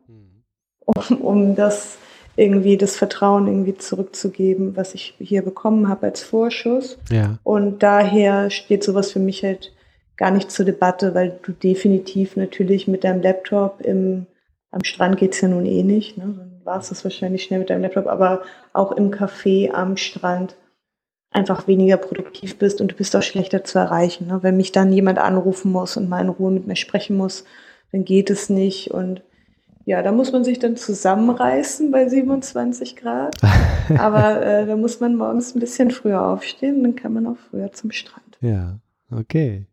um, 0.85 1.21
um 1.21 1.55
das 1.55 1.99
irgendwie 2.37 2.77
das 2.77 2.97
Vertrauen 2.97 3.47
irgendwie 3.47 3.77
zurückzugeben, 3.77 4.77
was 4.77 4.95
ich 4.95 5.15
hier 5.19 5.43
bekommen 5.43 5.89
habe 5.89 6.07
als 6.07 6.23
Vorschuss. 6.23 6.99
Ja. 7.11 7.39
Und 7.45 7.83
daher 7.83 8.51
steht 8.51 8.83
sowas 8.83 9.13
für 9.13 9.21
mich 9.21 9.45
halt 9.45 9.73
gar 10.17 10.31
nicht 10.31 10.51
zur 10.51 10.65
Debatte, 10.65 11.15
weil 11.15 11.39
du 11.43 11.53
definitiv 11.53 12.37
natürlich 12.37 12.89
mit 12.89 13.05
deinem 13.05 13.23
Laptop 13.23 13.81
im, 13.81 14.27
am 14.71 14.85
Strand 14.85 15.17
geht's 15.17 15.41
ja 15.41 15.49
nun 15.49 15.67
eh 15.67 15.83
nicht, 15.83 16.19
ne? 16.19 16.35
dann 16.37 16.61
war 16.65 16.81
es 16.81 16.89
das 16.89 17.05
wahrscheinlich 17.05 17.45
schnell 17.45 17.61
mit 17.61 17.71
deinem 17.71 17.83
Laptop, 17.83 18.07
aber 18.07 18.43
auch 18.73 18.93
im 18.93 19.11
Café 19.11 19.73
am 19.73 19.97
Strand 19.97 20.57
einfach 21.35 21.67
weniger 21.67 21.97
produktiv 21.97 22.59
bist 22.59 22.81
und 22.81 22.93
du 22.93 22.95
bist 22.95 23.15
auch 23.17 23.23
schlechter 23.23 23.65
zu 23.65 23.79
erreichen. 23.79 24.29
Ne? 24.29 24.39
Wenn 24.43 24.57
mich 24.57 24.73
dann 24.73 24.93
jemand 24.93 25.19
anrufen 25.19 25.73
muss 25.73 25.97
und 25.97 26.09
mal 26.09 26.21
in 26.21 26.29
Ruhe 26.29 26.53
mit 26.53 26.67
mir 26.67 26.77
sprechen 26.77 27.17
muss, 27.17 27.45
dann 27.93 28.05
geht 28.05 28.31
es 28.31 28.49
nicht. 28.49 28.93
Und 28.93 29.21
ja, 29.85 30.03
da 30.03 30.13
muss 30.13 30.33
man 30.33 30.45
sich 30.45 30.61
dann 30.61 30.77
zusammenreißen 30.77 31.91
bei 31.91 32.09
27 32.09 32.95
Grad. 32.97 33.37
Aber 33.99 34.47
äh, 34.47 34.65
da 34.65 34.77
muss 34.77 35.01
man 35.01 35.17
morgens 35.17 35.55
ein 35.55 35.61
bisschen 35.61 35.91
früher 35.91 36.25
aufstehen, 36.25 36.83
dann 36.83 36.95
kann 36.95 37.13
man 37.13 37.27
auch 37.27 37.37
früher 37.51 37.73
zum 37.73 37.91
Strand. 37.91 38.39
Ja, 38.41 38.79
okay. 39.11 39.67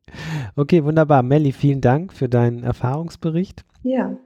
Okay, 0.55 0.83
wunderbar. 0.83 1.21
Melli, 1.21 1.51
vielen 1.51 1.81
Dank 1.81 2.11
für 2.11 2.27
deinen 2.27 2.63
Erfahrungsbericht. 2.63 3.63
Ja. 3.83 4.17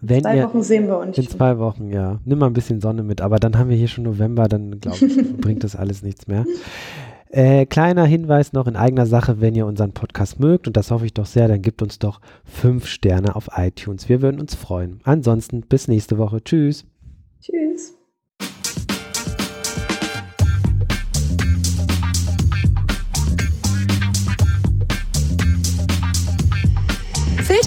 Wenn 0.00 0.22
zwei 0.22 0.36
ihr, 0.36 0.44
Wochen 0.44 0.62
sehen 0.62 0.86
wir 0.86 0.98
uns. 0.98 1.18
In 1.18 1.28
zwei 1.28 1.58
Wochen, 1.58 1.88
ja. 1.88 2.20
Nimm 2.24 2.38
mal 2.38 2.46
ein 2.46 2.52
bisschen 2.52 2.80
Sonne 2.80 3.02
mit, 3.02 3.20
aber 3.20 3.36
dann 3.36 3.58
haben 3.58 3.70
wir 3.70 3.76
hier 3.76 3.88
schon 3.88 4.04
November, 4.04 4.48
dann 4.48 4.80
glaube 4.80 5.04
ich, 5.04 5.36
bringt 5.40 5.64
das 5.64 5.76
alles 5.76 6.02
nichts 6.02 6.26
mehr. 6.26 6.44
Äh, 7.30 7.64
kleiner 7.64 8.04
Hinweis 8.04 8.52
noch 8.52 8.66
in 8.66 8.76
eigener 8.76 9.06
Sache, 9.06 9.40
wenn 9.40 9.54
ihr 9.54 9.66
unseren 9.66 9.92
Podcast 9.92 10.38
mögt, 10.38 10.66
und 10.66 10.76
das 10.76 10.90
hoffe 10.90 11.06
ich 11.06 11.14
doch 11.14 11.26
sehr, 11.26 11.48
dann 11.48 11.62
gebt 11.62 11.80
uns 11.80 11.98
doch 11.98 12.20
fünf 12.44 12.86
Sterne 12.86 13.34
auf 13.34 13.48
iTunes. 13.56 14.08
Wir 14.08 14.20
würden 14.20 14.40
uns 14.40 14.54
freuen. 14.54 15.00
Ansonsten 15.04 15.62
bis 15.62 15.88
nächste 15.88 16.18
Woche. 16.18 16.44
Tschüss. 16.44 16.84
Tschüss. 17.40 18.01